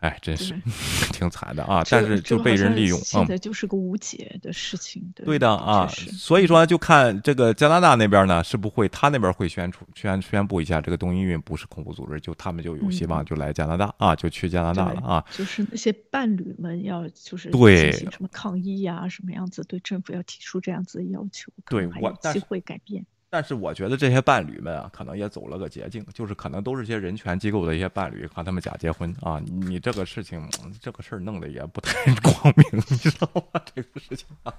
[0.00, 0.54] 哎，真是
[1.12, 1.84] 挺惨的啊！
[1.90, 5.12] 但是就被人利用，现在就是个无解的事情。
[5.14, 15.24] 对的啊，所以说就看这个加拿大那边呢，是不会他那边会宣出宣宣布一下，这个东伊运不是恐怖组织，就他们就有希望就来加拿大啊，就去加拿大了啊。
[15.30, 23.04] 就是那些伴侣们要就是对什么抗议呀，什么样子对政府要提出这样子的要求，对我机会改变。
[23.32, 29.40] 但是我觉得这些伴侣们啊，可能也走了个捷径，就是可能都是些人权机构的一些伴侣，看他们假结婚啊。
[29.46, 30.44] 你这个事情，
[30.82, 33.60] 这个事儿弄得也不太 光明，你知道吗？
[33.72, 34.52] 这个事情啊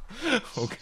[0.55, 0.77] ，OK。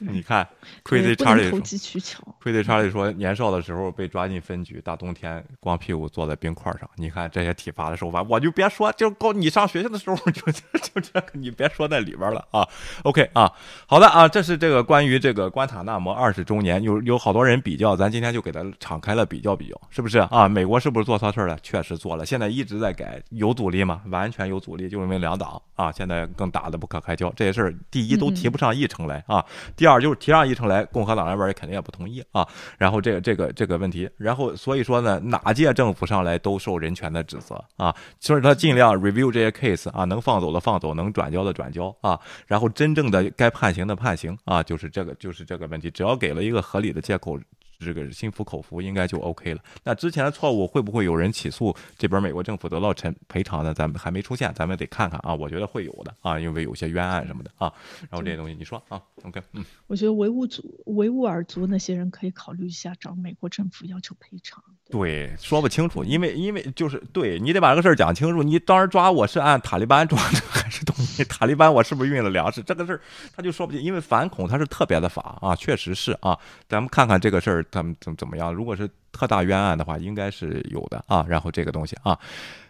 [0.00, 0.46] 你看
[0.82, 6.90] ，Crazy Charlie 投机取巧奎迪查理说，年少的时候被抓进分局，大冬天光屁股坐在冰块上。
[6.96, 12.68] 你看这些体罚的手法，我就别说，就够你上学校的时候 就就这个，你别说在里边了啊。
[13.04, 13.52] OK 啊，
[13.86, 20.48] 好的啊，这是这个关于这个关塔那摩二十周年，有有好多人比较，咱今天就给他敞开了比较比较，是不是啊？
[20.48, 21.56] 美国是不是做错事了？
[21.62, 24.02] 确实做了，现在一直在改，有阻力吗？
[24.06, 27.32] 完全有阻力，就因为两党啊，现在更打得不可开交。
[27.36, 29.44] 这些事儿，第一都提不上议程来啊，
[29.76, 32.24] 第二就是提上议程来，共和党那边也肯定也不同意。
[32.32, 32.46] 啊，
[32.78, 47.38] 然后这个这个这个问题，然后所以说呢，哪届政府上来都受人权的指责啊，所以他尽量 review 这些 case 啊，能放走的放走，能转交的转交啊，然后真正的该判刑的判刑啊，就是这个就是这个问题，只要给了一个个合理的借口。
[47.84, 49.60] 这个心服口服应该就 OK 了。
[49.84, 53.74] 那之前的错误会不会有人起诉这边美国政府得到赔赔偿呢？
[53.74, 55.34] 咱们还没出现，咱们得看看啊。
[55.34, 57.72] 我觉得会有的啊，因为有些冤案什么的啊。
[58.10, 59.64] 然后这些东西你说啊，OK，嗯。
[59.86, 64.62] 我觉得维吾族、维吾尔族那些人可以考虑一下找美国政府要求赔偿。
[64.90, 68.42] 对，说不清楚，因为因为就是对你得把这个事儿讲清楚。
[68.42, 71.24] 你当时抓我是按塔利班抓的还是东西？
[71.24, 72.62] 塔利班我是不是运了粮食？
[72.62, 73.00] 这个事儿
[73.34, 76.38] 他就说不清，因为反恐它是特别的法啊，确实是啊。
[76.68, 77.64] 咱们看看这个事儿。
[77.74, 78.54] 他们怎怎么样？
[78.54, 81.26] 如果是特大冤案的话，应该是有的啊。
[81.28, 82.18] 然后这个东西啊，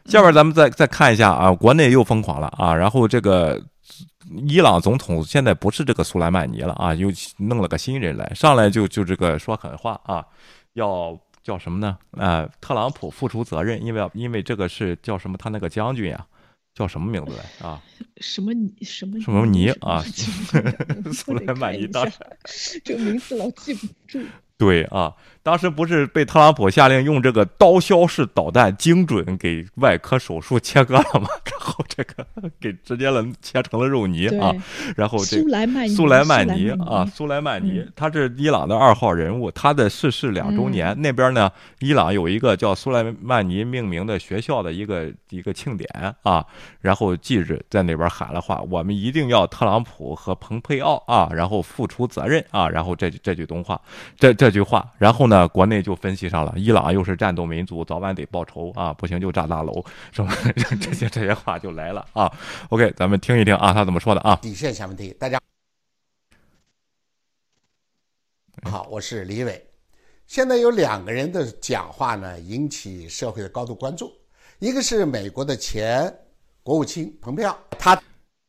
[0.06, 2.74] 下边咱们再再看一下啊，国内又疯狂了啊。
[2.74, 3.62] 然后这个
[4.48, 10.24] 伊朗总统现在不是这个苏莱曼尼了啊，又弄了个新人来，上来就就这个说狠话啊，
[10.72, 11.98] 要叫什么呢？
[12.12, 15.36] 啊，特朗普付出责任，因为因为这个是叫什么？
[15.36, 16.26] 他那个将军呀，
[16.74, 17.82] 叫什么名字来啊？
[18.18, 20.02] 什么什么什么尼啊？
[21.12, 22.18] 苏莱曼尼当时
[22.82, 24.20] 这个名字老记不住。
[24.58, 25.14] 对啊，
[25.44, 31.28] 当时不是被特朗普下令用这个刀削式导弹精准给外科手术切割了吗？
[31.44, 32.26] 然后这个
[32.58, 34.54] 给直接了切成了肉泥啊。
[34.96, 45.86] 然后这苏莱曼苏莱曼尼啊，苏莱曼尼，他是伊朗的二号人物，他的逝世两周年，那边呢，伊朗有一个叫苏莱曼尼命名的学校的一个一个庆典
[46.22, 46.42] 啊。
[46.80, 53.78] 然后记者在那边喊了话：“我们一定要特朗普和蓬佩奥啊，然后付出责任啊。”然后这这句东话，
[54.16, 54.44] 这这。
[54.44, 60.32] 这句话，然后呢，国内就分析上了，伊朗又是战斗民族，早晚得报仇啊，不行就炸大楼，是吧？
[60.80, 62.30] 这些这些话就来了啊。
[62.68, 64.36] OK，咱们听一听啊，他怎么说的啊？
[64.42, 65.40] 底线下问题，大家
[68.70, 69.66] 好，我是李伟。
[70.26, 74.12] 现在有两个人的讲话呢，引起社会的高度关注，
[74.58, 76.14] 一个是美国的前
[76.62, 78.00] 国务卿蓬佩奥，他。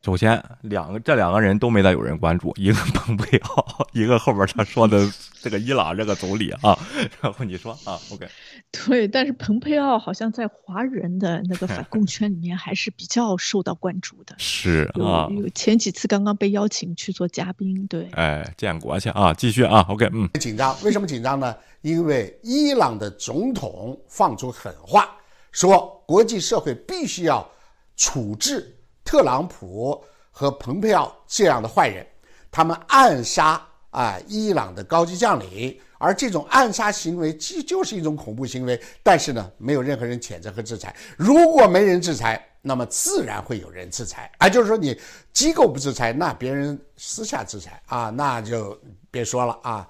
[0.06, 6.78] 首先，两个这两个人都没再有人关注，一个蓬佩奥，一个后边他说的这个伊朗这个总理啊。
[7.20, 8.28] 然后你说啊，OK，
[8.72, 14.36] 对，但是蓬佩奥好像在华人的那个反共圈里面还是比较受到关注的。
[14.38, 21.56] 是啊，有前几次刚刚被邀请去做嘉宾，对，哎，建国去啊，继续啊，OK，嗯，紧张，为什么紧张呢？
[21.82, 25.10] 因为伊朗的总统放出狠话，
[25.51, 27.49] 说国际社会必须要
[27.97, 28.72] 处置。
[29.06, 32.06] 特朗普和蓬佩奥这样的坏人，
[32.51, 38.78] 他们暗杀啊伊朗的高级将领，而这种暗杀行为既就是一种恐怖行为。
[39.01, 40.93] 但是呢，没有任何人谴责和制裁。
[41.16, 44.30] 如果没人制裁，那么自然会有人制裁。
[44.39, 44.99] 啊，就是说你
[45.32, 48.78] 机构不制裁，那别人私下制裁啊，那就。
[49.16, 49.88] 别说了啊！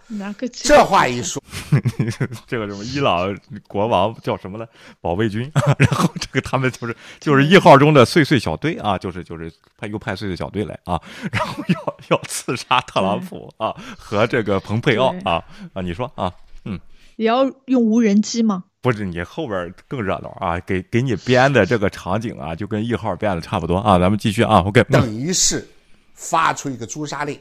[0.53, 1.41] 这话一说，
[2.45, 3.35] 这个什么伊朗
[3.67, 4.67] 国王叫什么呢？
[5.01, 11.01] 保卫军， 然后这个他们就是就是一号中的碎碎小队啊，就是就是派又派碎碎小队来啊，
[11.31, 15.81] 然后要要刺杀特朗普啊和这个蓬佩奥啊啊！
[15.81, 16.31] 你说啊，
[16.65, 16.79] 嗯，
[17.15, 18.65] 也要用无人机吗？
[18.81, 23.97] 不是，你后边更热闹啊，给给你编的这个场景啊，就跟一号编的差不多啊。
[23.97, 25.67] 咱们继续啊，OK，等于是
[26.13, 27.39] 发出一个诛杀令。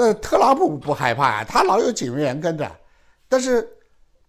[0.00, 2.66] 那特朗普不害怕呀，他老有警卫员跟着，
[3.28, 3.68] 但是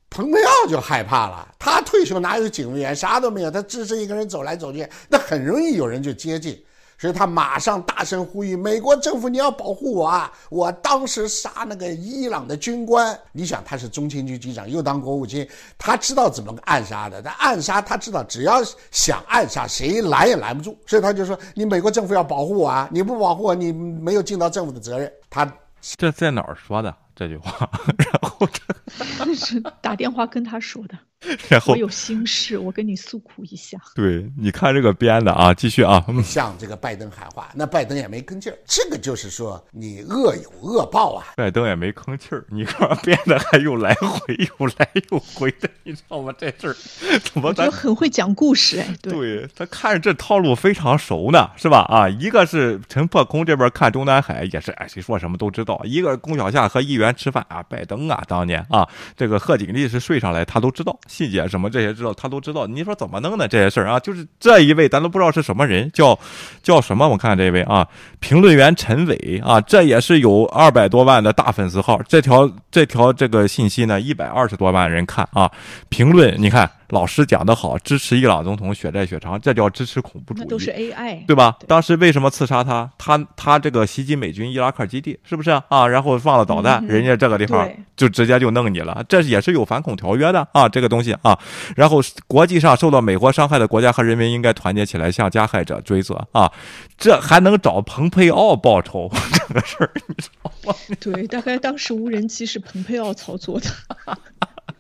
[0.10, 1.48] 蓬佩奥就害怕了。
[1.58, 6.62] 他退休哪有警卫员，啥都没有，他只身一个人走来走去，那很容易有人就接近。
[7.00, 10.32] 所以他马上大声呼吁美国政府：“你要保护我啊！
[10.52, 15.50] 我当时杀那个伊朗的军官，你想他是中情局局长，又当国务卿，
[15.80, 17.20] 他知道怎么暗杀的。
[17.20, 18.62] 他暗杀，他知道只要
[18.92, 20.78] 想暗杀，谁拦也拦不住。
[20.86, 22.88] 所以他就说：你美国政府要保护我啊！
[22.92, 25.12] 你不保护我，你没有尽到政府的责任。
[25.28, 25.52] 他
[25.82, 27.70] 这在哪儿说的这句话？
[27.98, 30.98] 然后这 是打电话跟他说的。
[31.50, 33.78] 然后我有心事，我跟你诉苦一下。
[33.96, 38.58] 对，你看这个编的啊，继续啊，向这个拜登喊话，那拜登也没吭气儿。
[38.66, 41.28] 这个就是说，你恶有恶报啊。
[41.36, 46.34] 拜登也没吭气儿，你看编的还又来回又来又回的，你知道吗？
[46.38, 46.76] 这事儿
[47.20, 51.82] 怎么咱我觉得很会讲故事哎，对，对他看着这套路非常熟呢，是吧？
[51.90, 62.66] 啊，一个是陈破空这边看中南海也是，哎，谁说什么都知道；一个龚小夏和议员吃饭啊，拜登啊，当年啊，这个贺锦丽是睡上来，他都知道细节什么这些知道，他都知道。
[62.66, 64.00] 你说怎么弄的这些事儿啊？
[64.00, 66.18] 就是这一位咱都不知道是什么人，叫
[66.64, 67.08] 叫什么？
[67.10, 67.86] 我看这位啊，
[68.22, 75.52] 评论员陈伟啊，这也是有二百多万的大粉丝号，这条这条这个信息呢，一百二十多万人看啊，
[75.90, 76.72] 评论你看。
[76.92, 81.58] 老师讲得好，支持伊朗总统血债血偿，这叫支持恐怖主义，那都是 AI，对吧？
[81.66, 82.92] 当时为什么刺杀他？
[82.98, 85.88] 他他这个袭击美军伊拉克基地，是不是啊？
[85.88, 91.40] 然后放了导弹，人家这个地方就直接就弄你了，这也是有反恐条约的啊，这个东西啊。
[91.78, 96.52] 然后国际上受到美国伤害的国家和人民应该团结起来向加害者追责啊，
[96.98, 99.10] 这还能找蓬佩奥报仇
[99.48, 100.76] 这个事儿，你知道吗？
[101.00, 103.68] 对，大概当时无人机是蓬佩奥操作的。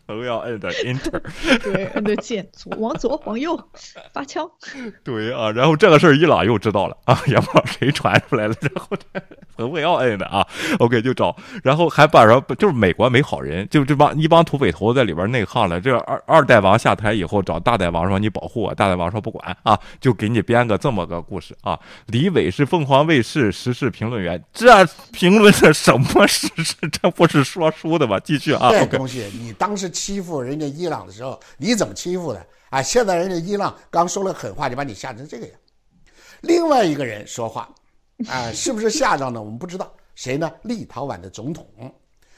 [0.07, 1.21] 都要摁的 Enter，
[1.63, 3.57] 对，摁的键，左往左往右
[4.11, 4.49] 发枪。
[5.03, 8.89] 对啊，然后这个事儿伊朗又知道了啊，也不知道谁传出来了，然后
[9.55, 10.45] 彭佩奥摁的啊
[10.79, 11.33] ，OK 就找，
[11.63, 15.79] 然后还把人就是美国没好人，就这帮一帮土匪头在里边内讧了。
[15.79, 21.79] 这二二代王下台以后找大代王说你保护我，大代王说不管啊，就给你编个这么个故事啊。
[22.07, 26.75] 李伟是凤凰卫视时事评论员，这评论的什么时事？
[26.91, 28.19] 这不是说书的吗？
[28.19, 29.89] 继续啊，这东西你当时。
[30.01, 32.81] 欺负人家伊朗的时候，你怎么欺负的啊？
[32.81, 35.55] 现在人家伊朗刚说了狠话，就把你吓成这个样。
[36.41, 37.69] 另外一个人说话，
[38.27, 39.39] 啊， 是不是吓着呢？
[39.39, 39.93] 我们不知道。
[40.15, 40.51] 谁呢？
[40.63, 41.63] 立陶宛的总统，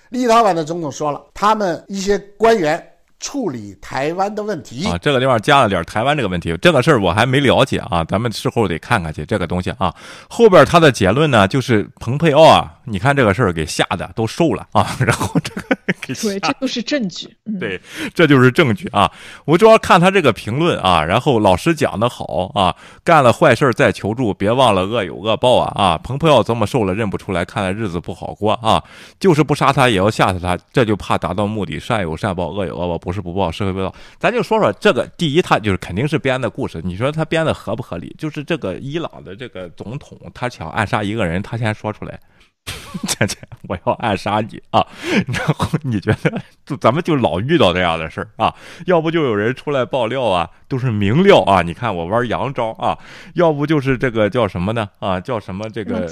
[0.10, 2.86] 立陶宛的总统说了，他们一些官员
[3.20, 9.96] 处理台湾的问题啊，这个地方加了点台湾这个问题，这个事儿我还没了解啊，咱们事后得看看去这个东西啊。
[10.30, 12.80] 后边他的结论呢，就是蓬佩奥啊。
[12.86, 17.34] 你看这个事儿给吓得都瘦了啊， 然后这个给对，这都是证据。
[17.60, 17.80] 对，
[18.14, 19.12] 这就是证据啊。
[19.46, 25.98] 我主要看他这个评论啊，然后老师讲的好啊，干了坏事再求助，别忘了恶有恶报啊啊！
[26.04, 28.84] 蓬佩奥这么瘦了认不出来，看来日子不好过啊。
[29.20, 33.94] 就是不杀他也要吓死他，这就怕达到目的，善有善报，恶有恶报，不是不报，是会报。
[34.20, 38.14] 咱就说说这个，第一，他就是肯定是编的故事，你说他编的合不合理？
[38.18, 42.20] 就是这个伊朗的这个总统，他想暗杀一个人，他先说出来。
[43.08, 43.38] 姐姐，
[43.68, 44.86] 我要暗杀你啊！
[45.26, 48.54] 然后你觉得，就咱们就老遇到这样的事儿啊？
[48.86, 51.62] 要不就有人出来爆料啊，都是明料啊！
[51.64, 52.98] 你看我玩洋招啊，
[53.34, 54.88] 要不就是这个叫什么呢？
[55.00, 56.08] 啊，叫什么这个？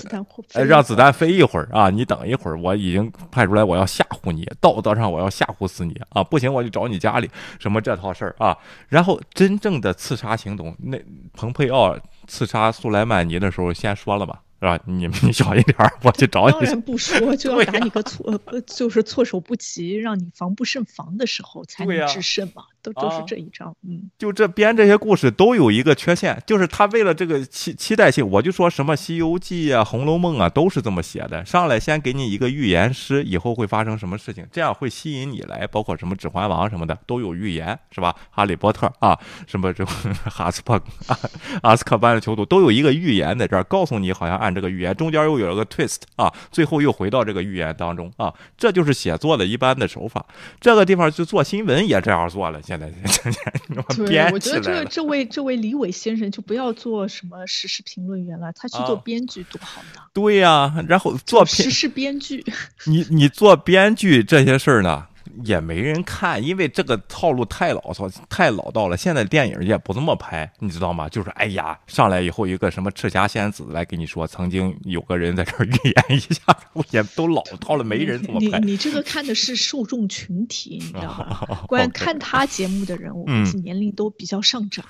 [0.54, 1.89] 哎，让子弹飞一会儿啊！
[1.89, 6.24] 你等一会儿，我已经派出来，我要吓唬你，道德上我要吓唬死你啊！
[6.24, 7.30] 不行，我就找你家里
[7.60, 8.58] 什么这套事儿啊！
[8.89, 10.99] 然后真正的刺杀行动，那
[11.34, 11.95] 蓬佩奥
[12.28, 14.41] 刺杀苏莱曼尼的时候，先说了吧？
[14.62, 14.80] 是吧？
[14.86, 16.51] 你你小一点，我去找你。
[16.51, 22.66] 当然不说， 就要打你个措，就是措手不及，让你防不胜防的时候才能制胜嘛。
[22.82, 31.45] 都都是这一招，嗯，就这编这些故事都有一个缺陷，就是他为了这个期期待性，我就说什么《西游记》啊、《红楼梦》啊，都是这么写的。
[31.45, 35.67] 上来先给你一个预言诗，以后会发生什么事情，这样会吸引你来。
[35.67, 38.15] 包括什么《指环王》什么的都有预言，是吧？
[38.32, 40.75] 《哈利波特》啊，什么这哈斯帕
[41.05, 41.17] 啊、
[41.61, 50.25] 阿斯克班的囚徒都有一个预言在这儿，告诉你好像按这个预言，中间又有了个 twist 啊，最后又回到这个预言当中啊，这就是写作的一般的手法。
[50.59, 52.59] 这个地方就做新闻也这样做了。
[52.78, 53.53] 现在，
[53.95, 60.01] 对，我觉得这这位这位李伟先生就不要做什么时事评论员了，他去做编剧多好呢。
[60.13, 62.45] 对呀，然后做时事编剧。
[62.86, 65.07] 你你做编剧这些事儿呢？
[65.43, 68.97] 也没人看，因为这个套路太老套、太老道了。
[68.97, 71.07] 现在电影也不这么拍，你知道吗？
[71.09, 76.43] 就是哎呀，上来以后一个什么赤霞仙子来跟你说，曾经有个人在这儿预言一下，
[76.91, 78.59] 也都老套了，没人这么拍。
[78.59, 81.63] 你你这个看的是受众群体，你知道吗？
[81.67, 84.86] 观看他节目的人，我估计年龄都比较上涨。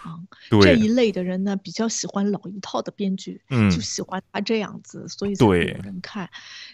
[0.61, 6.29] 这一类的人呢，比较喜欢老一套的编剧，嗯就喜欢他这样子，所以才有人看。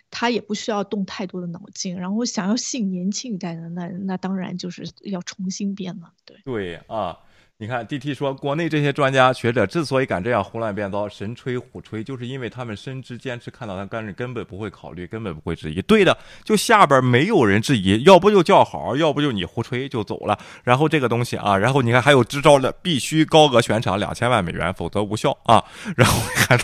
[0.09, 6.11] 他也不需要动太多的脑筋，然后想要吸引年轻一代那那当然就是要重新编了。
[6.25, 7.17] 对对啊，
[7.59, 15.81] 你看，DT 说，国内这些专家学者之所以敢这样胡乱编造、神吹虎吹，就是因为他们深知、坚持看到他干，根本不会考虑，根本不会质疑。
[15.81, 20.37] 对的，就下边没有人质疑，要不就叫好，要不就你胡吹就走了。
[20.63, 25.63] 然后这个东西啊，然后你看还有支招的，必须高额悬赏两千万美元，否则无效啊。
[25.95, 26.55] 然后还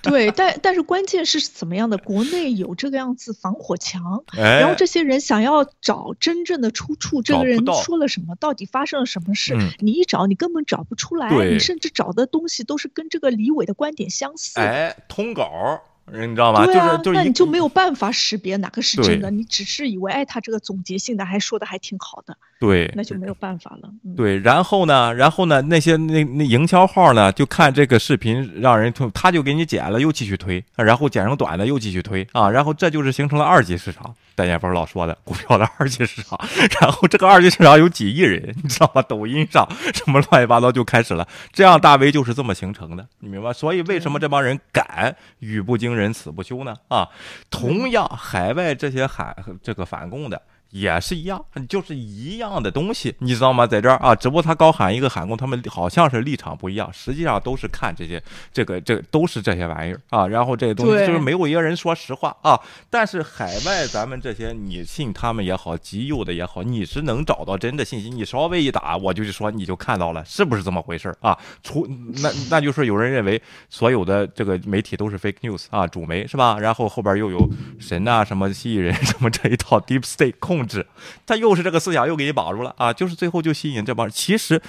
[0.00, 1.98] 对，但但是关键是怎么样的？
[1.98, 10.35] 国内有这个样子防火墙，然后这些人想要找真正的出处，这个人说了什么，到底发生了什么事，你一找你。
[10.36, 14.60] 根本找不出来，你甚至找的东西都是跟这个李伟的观点相似。
[14.60, 15.82] 哎，通稿。
[16.08, 16.64] 你知道吗？
[16.64, 23.90] 对啊，那你就没有办法识别哪个是真的，你只是以为哎，他这个总结性的还说的还挺好的，对，那就没有办法了。
[24.16, 34.14] 对，然后呢，然后呢，那些那那营销号呢，就看这个视频让人推，他就给你剪了，又继续推，然后剪成短的又继续推啊，然后这就是形成了二级市场。
[34.36, 36.38] 戴建峰老说的股票的二级市场，
[36.80, 39.02] 然后这个二级市场有几亿人，你知道吗？
[39.02, 43.52] 抖音上什么乱七八糟就开始了，这样大 V 就是这么形成的，你明白？
[43.52, 46.76] 所以为什么这帮人敢语不惊人死不休呢？
[46.88, 47.08] 啊，
[47.50, 50.40] 同样海外这些海这个反共的。
[50.80, 53.66] 也是一样，就是一样的东西，你知道吗？
[53.66, 58.22] 在这儿啊，只不过他高喊一个喊功，他们好像是立场不一样，实际上都是看这些，
[58.52, 60.26] 这个这都是这些玩意儿啊。
[60.26, 62.60] 然后这些东西就是没有一个人说实话啊。
[62.90, 68.10] 但是海外咱们这些，你信他们也好，极右的也好，你是能找到真的信息。
[68.10, 71.36] 你稍微一打，我就是说你就看到了，是不是这么回事啊？
[71.62, 71.86] 除
[72.22, 73.40] 那那就是有人认为
[73.70, 76.58] 所有的这个媒体都是 fake news 啊，主媒是吧？
[76.58, 77.48] 然后后边又有
[77.80, 80.65] 神啊，什么蜥蜴人什么这一套 deep state 控。
[80.66, 80.86] 控制，
[81.24, 82.92] 他又是这个思想又给你绑住了啊！
[82.92, 84.60] 就是最后就吸引这帮，其实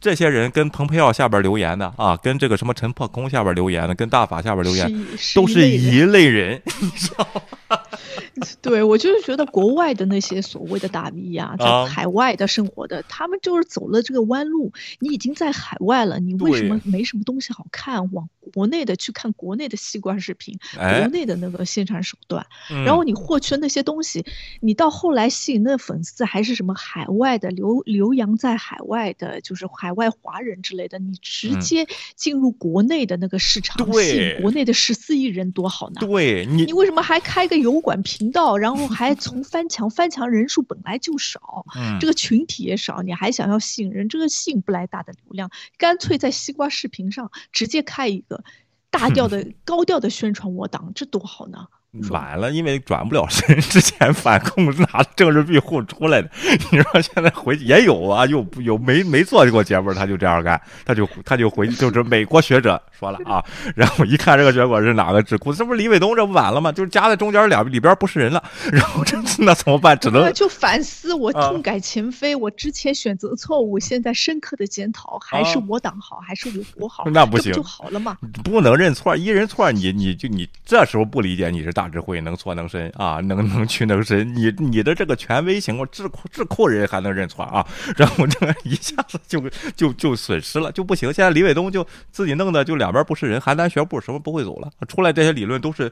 [0.00, 7.40] 这些人跟蓬佩奥下边留言的啊，跟这个什么陈破空下边留言的，跟大法下边留言都是一类人，你知道吗？
[8.62, 14.72] 对，我就是觉得国外的那些所谓的大 V 呀，在海外的生活的，他们就是走了这个弯路。
[15.00, 18.12] 你已经在海外了，你为什么没什么东西好看？
[18.12, 22.46] 往国内的去看国内的西瓜视频，国内的那个宣传手段，
[22.84, 24.24] 然后你获取那些东西，
[24.60, 31.86] 你到后来吸引的粉丝还是什么海外的留留洋在海外的，就是海外华人之类的，你直接
[32.16, 35.96] 进入国内的那个市场，吸引国内的十四亿人多好呢？
[36.00, 39.88] 对你，你为什么还开个油管频道，然后 还从翻墙？
[39.90, 41.64] 翻墙人数本来就少，
[42.00, 44.08] 这个群体也少，你还想要吸引人？
[44.08, 48.42] 这个吸引不来大的流量，干脆在西瓜视频上直接开一个。
[48.90, 51.66] 大调的、 高调的宣传我党，这多好呢！
[52.10, 53.58] 晚了，因为转不了身。
[53.68, 56.30] 之前反共拿政治庇护出来的，
[56.70, 63.42] 你说现在回去也有啊，有有没没做过节目，他就这样干，他就他就回就是美国学者说了啊，
[63.74, 66.70] 然后一看这个结果是哪个智库，这不是李伟东这不晚了吗？
[66.70, 69.98] 就是夹在中间两里边不是人了，然后这 那怎么办？
[69.98, 77.04] 只能就反思，我痛改前非，我之前选择错误，现在深刻的检讨，还是我党好，还是我国好？
[77.10, 78.18] 那不行，就好了嘛？
[78.44, 81.72] 不能认错，一认错你你就你这时候不理解你是。
[81.78, 84.34] 大智慧能错能伸啊，能能屈能伸。
[84.34, 87.66] 你你的这个权威情况，智库智库人还能认错啊？
[87.96, 89.42] 然后这一下子就
[89.76, 91.12] 就就损失了，就不行。
[91.12, 95.90] 现在李伟东就自己弄的就两边不是人，邯郸学步什么不会走了，出来这些理论都是。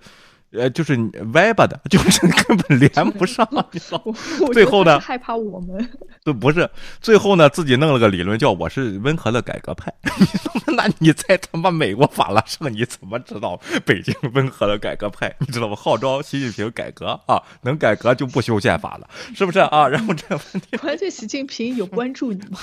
[0.52, 0.96] 呃，就是
[1.34, 3.46] 歪巴的， 就是根本连不上。
[4.52, 5.88] 最后呢，害怕我们？
[6.24, 6.68] 都，不是。
[7.00, 9.92] 最后呢，自己弄了个理论，叫我是温和的改革派。
[10.76, 15.34] 那你在他妈美国法拉盛，你怎么知道北京温和的改革派？
[15.40, 15.76] 你知道吗？
[15.76, 19.88] 号召习近平改革啊，能改革就不修宪法了，是不是啊？
[19.88, 22.58] 然后这个问题，关键习近平有关注你吗？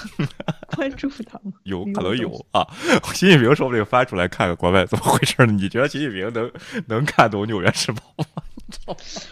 [0.76, 1.52] 关注他吗？
[1.64, 2.66] 有可能有啊。
[3.14, 5.54] 习近平说不定翻出来看看国外怎么回事呢？
[5.54, 6.52] 你觉得习近平能
[6.88, 7.73] 能看懂纽约？
[7.74, 8.00] 是吗？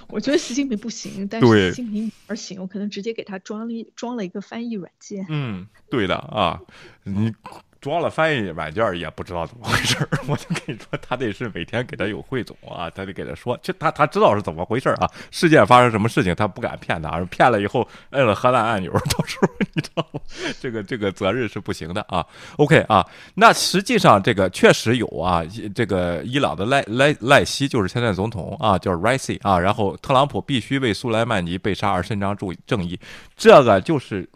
[0.08, 5.26] 我觉得习近平不行，但是习近平而行，我可能直接给他装了装了一个翻译软件。
[5.30, 6.60] 嗯，对的啊，
[7.04, 7.34] 你。
[7.82, 20.22] 装了翻译软件也不知道怎么回事儿， 我就跟你说，他得是每天给他有汇总啊，他得给他说，就他他知道是怎么回事儿啊，事件发生什么事情他不敢骗他，骗了以后摁了核弹按钮，到时候你知道吗？
[20.62, 22.24] 这个这个责任是不行的啊。
[22.58, 23.04] OK 啊，
[23.34, 25.42] 那实际上这个确实有啊，
[25.74, 33.00] 这个伊朗的赖赖赖希就是现在总统啊，叫 Raisi 啊，然后特朗普必须为苏莱曼尼被杀而伸张正正义，
[33.36, 34.30] 这个就是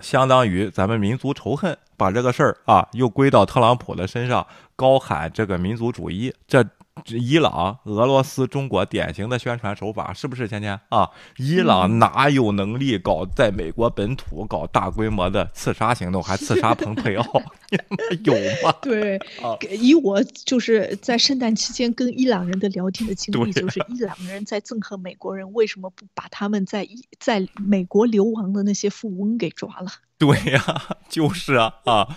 [0.00, 1.78] 相当于咱们民族仇恨。
[1.96, 6.64] 把这个事儿啊，又归到特朗普的身上，高喊这个民族主义，这。
[7.08, 10.48] 伊朗、俄罗斯、中国典型的宣传手法，是不是？
[10.48, 17.42] 芊芊啊，伊朗哪有能力搞在美国本土搞大规模的刺杀行动，还刺杀蓬佩奥？
[18.24, 18.32] 有
[18.64, 18.74] 吗？
[18.80, 19.20] 对，
[19.78, 26.88] 以我就是在圣诞期间跟伊朗人的聊天的经历，就是伊朗人在憎恨美国人，为什么不把他们在
[27.20, 29.90] 在美国流亡的那些富翁给抓了？
[30.18, 32.08] 对呀， 就是啊啊，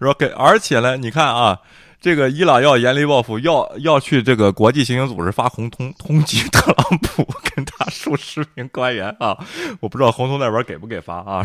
[0.00, 1.60] 说给，而且呢，你看啊。
[2.06, 9.36] 这个伊朗要严厉报复，要要去这个国际刑警组织发红通通缉特朗普跟他数十名官员啊！
[9.80, 11.44] 我不知道红通那边给不给发啊？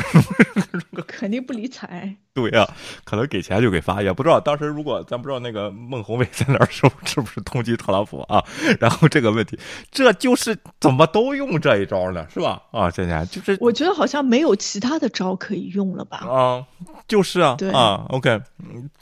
[1.07, 2.15] 肯定不理睬。
[2.33, 2.65] 对呀，
[3.03, 8.41] 可能给钱就给发，也不知道当时如果咱不知道那个孟宏伟在那儿是是不是通缉特朗普啊？
[8.79, 9.59] 然后这个问题，
[9.89, 12.25] 这就是怎么都用这一招呢？
[12.31, 12.61] 是吧？
[12.71, 16.17] 啊，现在就是我觉得好像没有其他的招可以用了吧？
[16.19, 16.63] 啊，
[17.07, 18.39] 就是啊，啊，OK，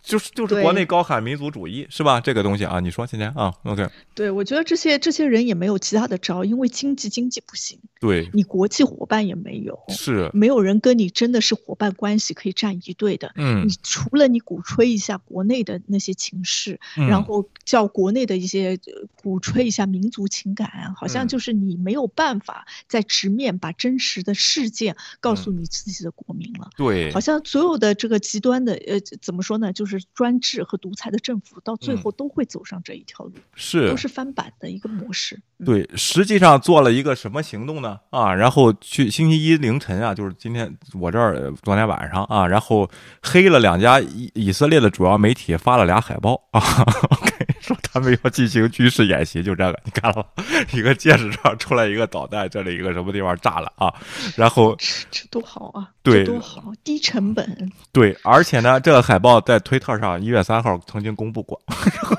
[0.02, 2.20] 就是就是国内高喊民族主义是吧？
[2.22, 8.30] 这个东西啊，你说现在啊，OK，对，我觉得这些这些人也没有其他的招，因为经济经济不行，对。
[8.34, 10.30] 你国际伙伴也没有，是。
[10.34, 13.32] 没有人跟你真的是伙伴关系可以站一队的。
[13.36, 18.80] 嗯，你除了你鼓吹一下国内的那些情势，然后叫国内的一些
[19.22, 26.70] 鼓吹一下民族情感，好像就是你没有办法在直面把真实的事件告诉你自己的国民了。
[26.78, 35.40] 对，好像所有的这个极端的呃，怎么说呢，就是专制和独裁的政府，到最后都会走上这一条路，是都是翻版的一个模式。
[35.66, 38.00] 对，实际上做了一个什么行动呢？
[38.10, 42.90] 啊，然后去星期一凌晨啊，就是今天我这儿昨天晚上啊，然后。
[43.22, 46.62] 黑了两家以以色列的主要媒体发了俩海报啊，
[47.70, 50.44] 说他们要进行军事演习，就这个，你看了吗？
[50.74, 53.94] 一个戒指上出来一个导弹，这里一个什么地方炸了啊？
[54.36, 54.76] 然后
[55.12, 57.72] 这多好啊，对，多好，低成本。
[57.91, 62.18] 对，而且呢，这个海报在推特上一月三号曾经公布过，然 后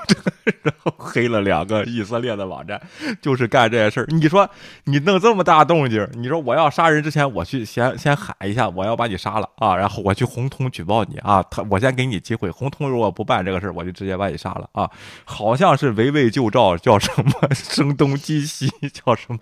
[0.62, 2.81] 然后黑了两个以色列的网站，
[3.20, 4.06] 就是干这些事儿。
[4.09, 4.48] 你说
[4.85, 14.90] 你弄这么大动静，你说我要杀人之前，我去先先喊一下，我要把你杀了啊，然后我去红通举报你啊，他我先给你机会，红通如果不办这个事儿，我就直接把你杀了啊。
[15.24, 19.39] 好像是围魏救赵，叫什么 声东击西，叫什么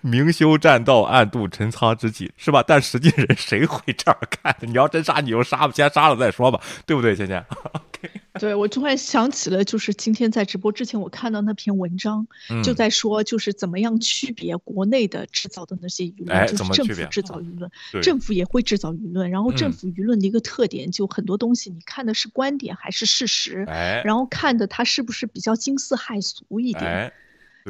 [0.00, 2.62] 明修栈道，暗度陈仓之计，是吧？
[2.66, 4.54] 但实际人谁会这样干？
[4.60, 7.42] 你要真杀，你就杀吧，先杀了再说吧，对不对，芊芊？
[8.38, 12.26] 对，我突然想起了，就是今天在直播之前，我看到那篇文章，
[12.62, 17.70] 就在说，就是怎么样区别国内的制造的那些舆论，就是政府制造舆论，
[18.02, 23.64] 政府也会制造舆论，然后政府舆论的一个特点，就很多东西你看的是观点还是事实，
[24.04, 27.12] 然后看的它是不是比较惊世骇俗一点。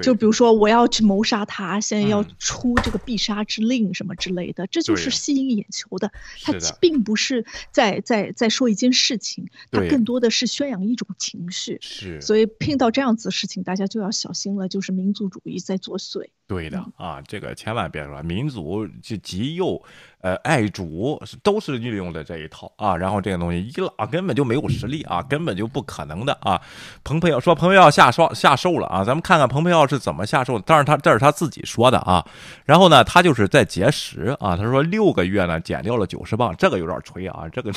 [0.03, 6.11] 就比如说，我要去谋杀他，现在要出这个必杀之令什么之类的，这就是吸引眼球的。
[6.43, 11.79] 他并不是在在在说一件事情，他更多的是宣扬一种情绪。
[11.81, 16.29] 是，所以碰到这样子的事情，大家就要小心了，就是民族主义在作祟。
[16.49, 19.83] 对的啊，这个千万别说民族就极右，
[20.21, 22.97] 呃，爱主都是利用的这一套啊。
[22.97, 26.61] 然后这个东西，伊朗根本就没有实力啊，根本就不可能的啊。
[27.05, 30.65] 蓬佩奥说蓬佩奥下双下瘦了啊，咱们看看蓬佩奥是怎么下瘦的。
[30.67, 32.27] 但是他这是他自己说的啊。
[32.65, 37.71] 然后呢，他就是在节食啊，他说六个月呢减掉了九十磅，这个有点吹啊，这个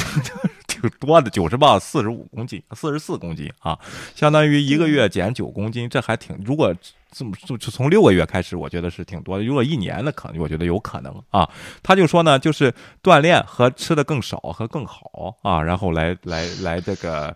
[0.82, 3.78] 挺多的，九十磅四十五公斤，四十四公斤啊，
[4.16, 6.74] 相当于一个月减九公斤，这还挺如果。
[7.12, 9.44] 这么就就从六个月开始，我觉得是挺多的。
[9.44, 11.50] 如果一年的，可能我觉得有可能啊。
[11.82, 17.36] 他就说呢，就是锻炼和吃的更少和更好啊，然后来来来这个。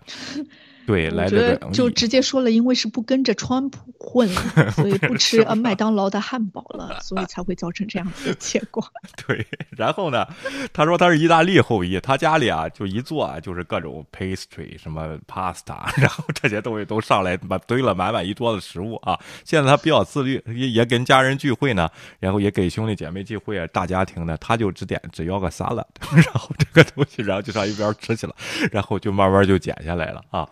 [0.85, 8.83] 对，来这个就直接说了，因为是不跟着川普混了，所以不吃 呃麦当劳的汉堡了，所以才会造成这样子的 结果。
[9.25, 10.25] 对，然后呢，
[10.73, 19.17] 他说他是意大利后裔，他家里啊就一做啊就是各种 pastry 什么 pasta，然后这些东西都上来，把堆了满满一桌子食物啊。
[19.45, 21.89] 现在他比较自律，也也跟家人聚会呢，
[22.19, 28.35] 然后也给兄弟姐妹聚会啊，大家庭呢，他就只点只要个沙拉，然后这个东西，然后就上一边吃去了，
[28.71, 30.47] 然后就慢慢就减下来了啊。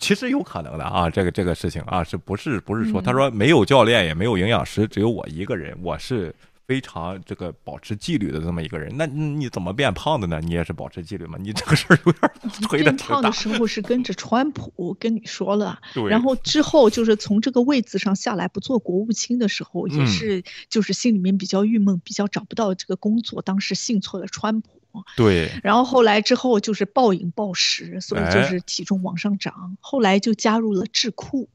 [0.00, 6.34] 其实有可能的啊，这个这个事情啊，是不是不是说他说没有教练也没有营养师，只有我一个人，我是
[6.66, 8.92] 非常这个保持纪律的这么一个人。
[8.96, 10.40] 那你怎么变胖的呢？
[10.42, 11.38] 你也是保持纪律吗？
[11.40, 12.30] 你这个事儿有点
[12.62, 15.78] 推的变胖的时候是跟着川普跟你说了，
[16.10, 24.70] 然后之后就是从这个位子上下来不做国务卿的时候，也是就是心里面比较郁闷，比较找不到这个工作，当时信错了川普。
[25.16, 29.76] 对，然后后来之后就是暴饮暴食，所以就是体重往上涨。
[29.80, 31.48] 后来就加入了智库，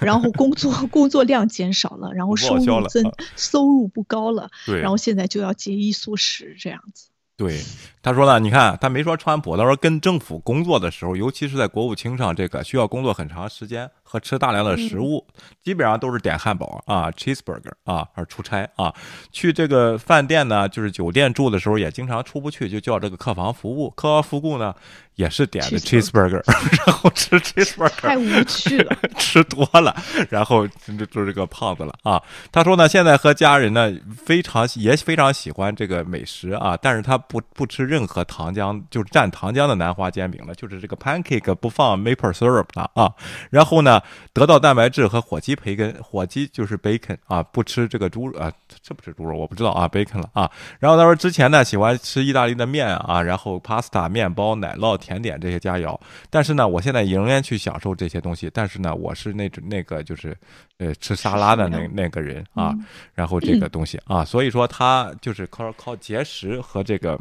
[0.00, 7.08] 然后工作工作量减少了，然后收入增收入不高了，对，然后现在就要节衣缩食这样子。
[7.34, 7.60] 对，
[8.02, 15.24] 他说呢，你看他没说川普，他说跟政府工作的时候，尤其是在国务卿上，这个需要工作很长时间和吃大量的食物，
[15.62, 18.92] 基本上都是点汉堡啊，cheeseburger 啊，而出差啊，
[19.30, 24.74] 去这个饭店呢，就是酒店住的时候也经常出不去，就叫这个客房服务，客房服务呢。
[25.16, 26.42] 也是点的 cheeseburger，
[26.86, 29.94] 然后吃 cheeseburger 太无趣了，吃多了，
[30.30, 32.20] 然后就就这个胖子了啊。
[32.50, 43.12] 他说呢，现在和家人呢非常也非常喜欢这个美食啊，但是他不不吃任何糖浆，就是蘸糖浆的南瓜煎饼了，就是这个 pancake 不放 maple syrup 的啊。
[43.50, 44.00] 然后呢，
[44.32, 48.50] 得到蛋白质和火鸡培根，火鸡就是 bacon 啊，不吃这个猪啊，
[48.82, 50.50] 吃不吃猪肉我不知道啊，bacon 了啊。
[50.78, 56.00] 然后他说之前呢喜欢吃意大利的面啊，然后 pasta 面包、奶酪、甜点这些佳肴，
[56.30, 60.34] 但是呢，我现在仍然去享受这些东西，但是呢，我是那种那个就是
[60.78, 62.74] 呃吃沙拉的那那个人啊，
[63.14, 67.20] 然后这个东西啊，所以说他就是靠靠节食和这个。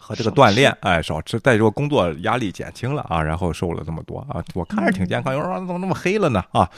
[0.00, 6.68] 和这个锻炼，哎，少吃，再说工作压力减轻了啊，然后瘦了这么多啊，我看着挺健康，有人说怎么那么黑了呢啊？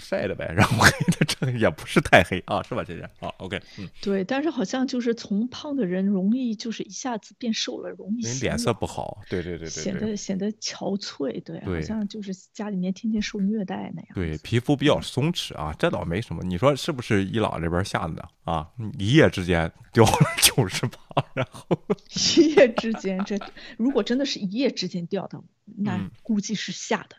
[0.00, 3.08] 晒的呗，然后 黑的这也不是太黑啊，是吧，姐姐？
[3.20, 14.08] 好，OK，嗯，对，但是好像就是从胖的人容易就是一下子变瘦了，容易脸色不好，对对对对，显得显得憔悴，对，好像就是家里面天天受虐待那样。
[14.14, 16.42] 对，皮肤比较松弛啊，这倒没什么。
[16.42, 18.68] 你说是不是伊朗这边下的啊？
[18.98, 21.66] 一夜之间掉了九十磅，然后
[22.36, 23.38] 一夜之间，这
[23.76, 27.16] 如果真的是一夜之间掉的，那估计是下的。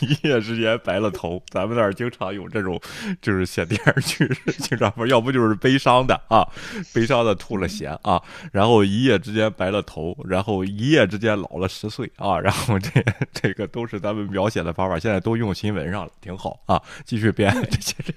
[0.00, 2.80] 一 夜之间白了头，咱们那儿经常有这种，
[3.20, 4.28] 就是写电视剧，
[4.58, 6.46] 经常不，要不就是悲伤的啊，
[6.92, 8.22] 悲伤的吐了血啊，
[8.52, 12.90] 然后一夜之间白了头，然后一夜之间老了十岁啊， 然后这
[13.32, 18.14] 这个都是咱们描写的方法，现在都用新闻上了，挺好啊，继续编这些人。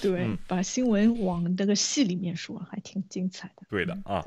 [0.00, 3.62] 对，把新闻往那个戏里面说，还挺精彩的。
[3.68, 4.24] 对的啊，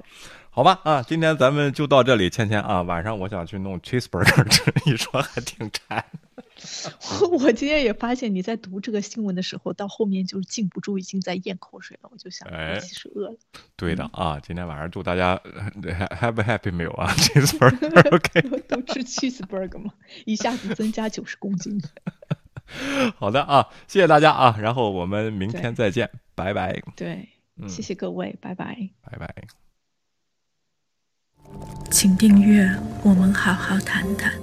[0.50, 6.04] 好吧啊，今天咱们就到这里，芊芊啊，晚上我想去弄 cheeseburger 吃，一说还挺馋。
[7.32, 13.36] 我今天也发现你在读这个新闻的时候，到后面就禁不住已经在咽口水了，我就想，哎，其实饿了。
[13.76, 15.36] 对的啊，今天晚上祝大家
[15.82, 19.92] have a happy meal 啊，cheeseburger，OK， 都吃 cheeseburger 嘛，
[20.26, 21.82] 一下子增加九十公斤。
[23.18, 26.82] 好的啊，谢谢大家啊，然后我们明天再见，拜拜。
[26.96, 27.30] 对，
[27.68, 29.34] 谢谢各位，拜拜，拜拜。
[31.92, 32.68] 请订阅，
[33.04, 34.34] 我们好好谈谈。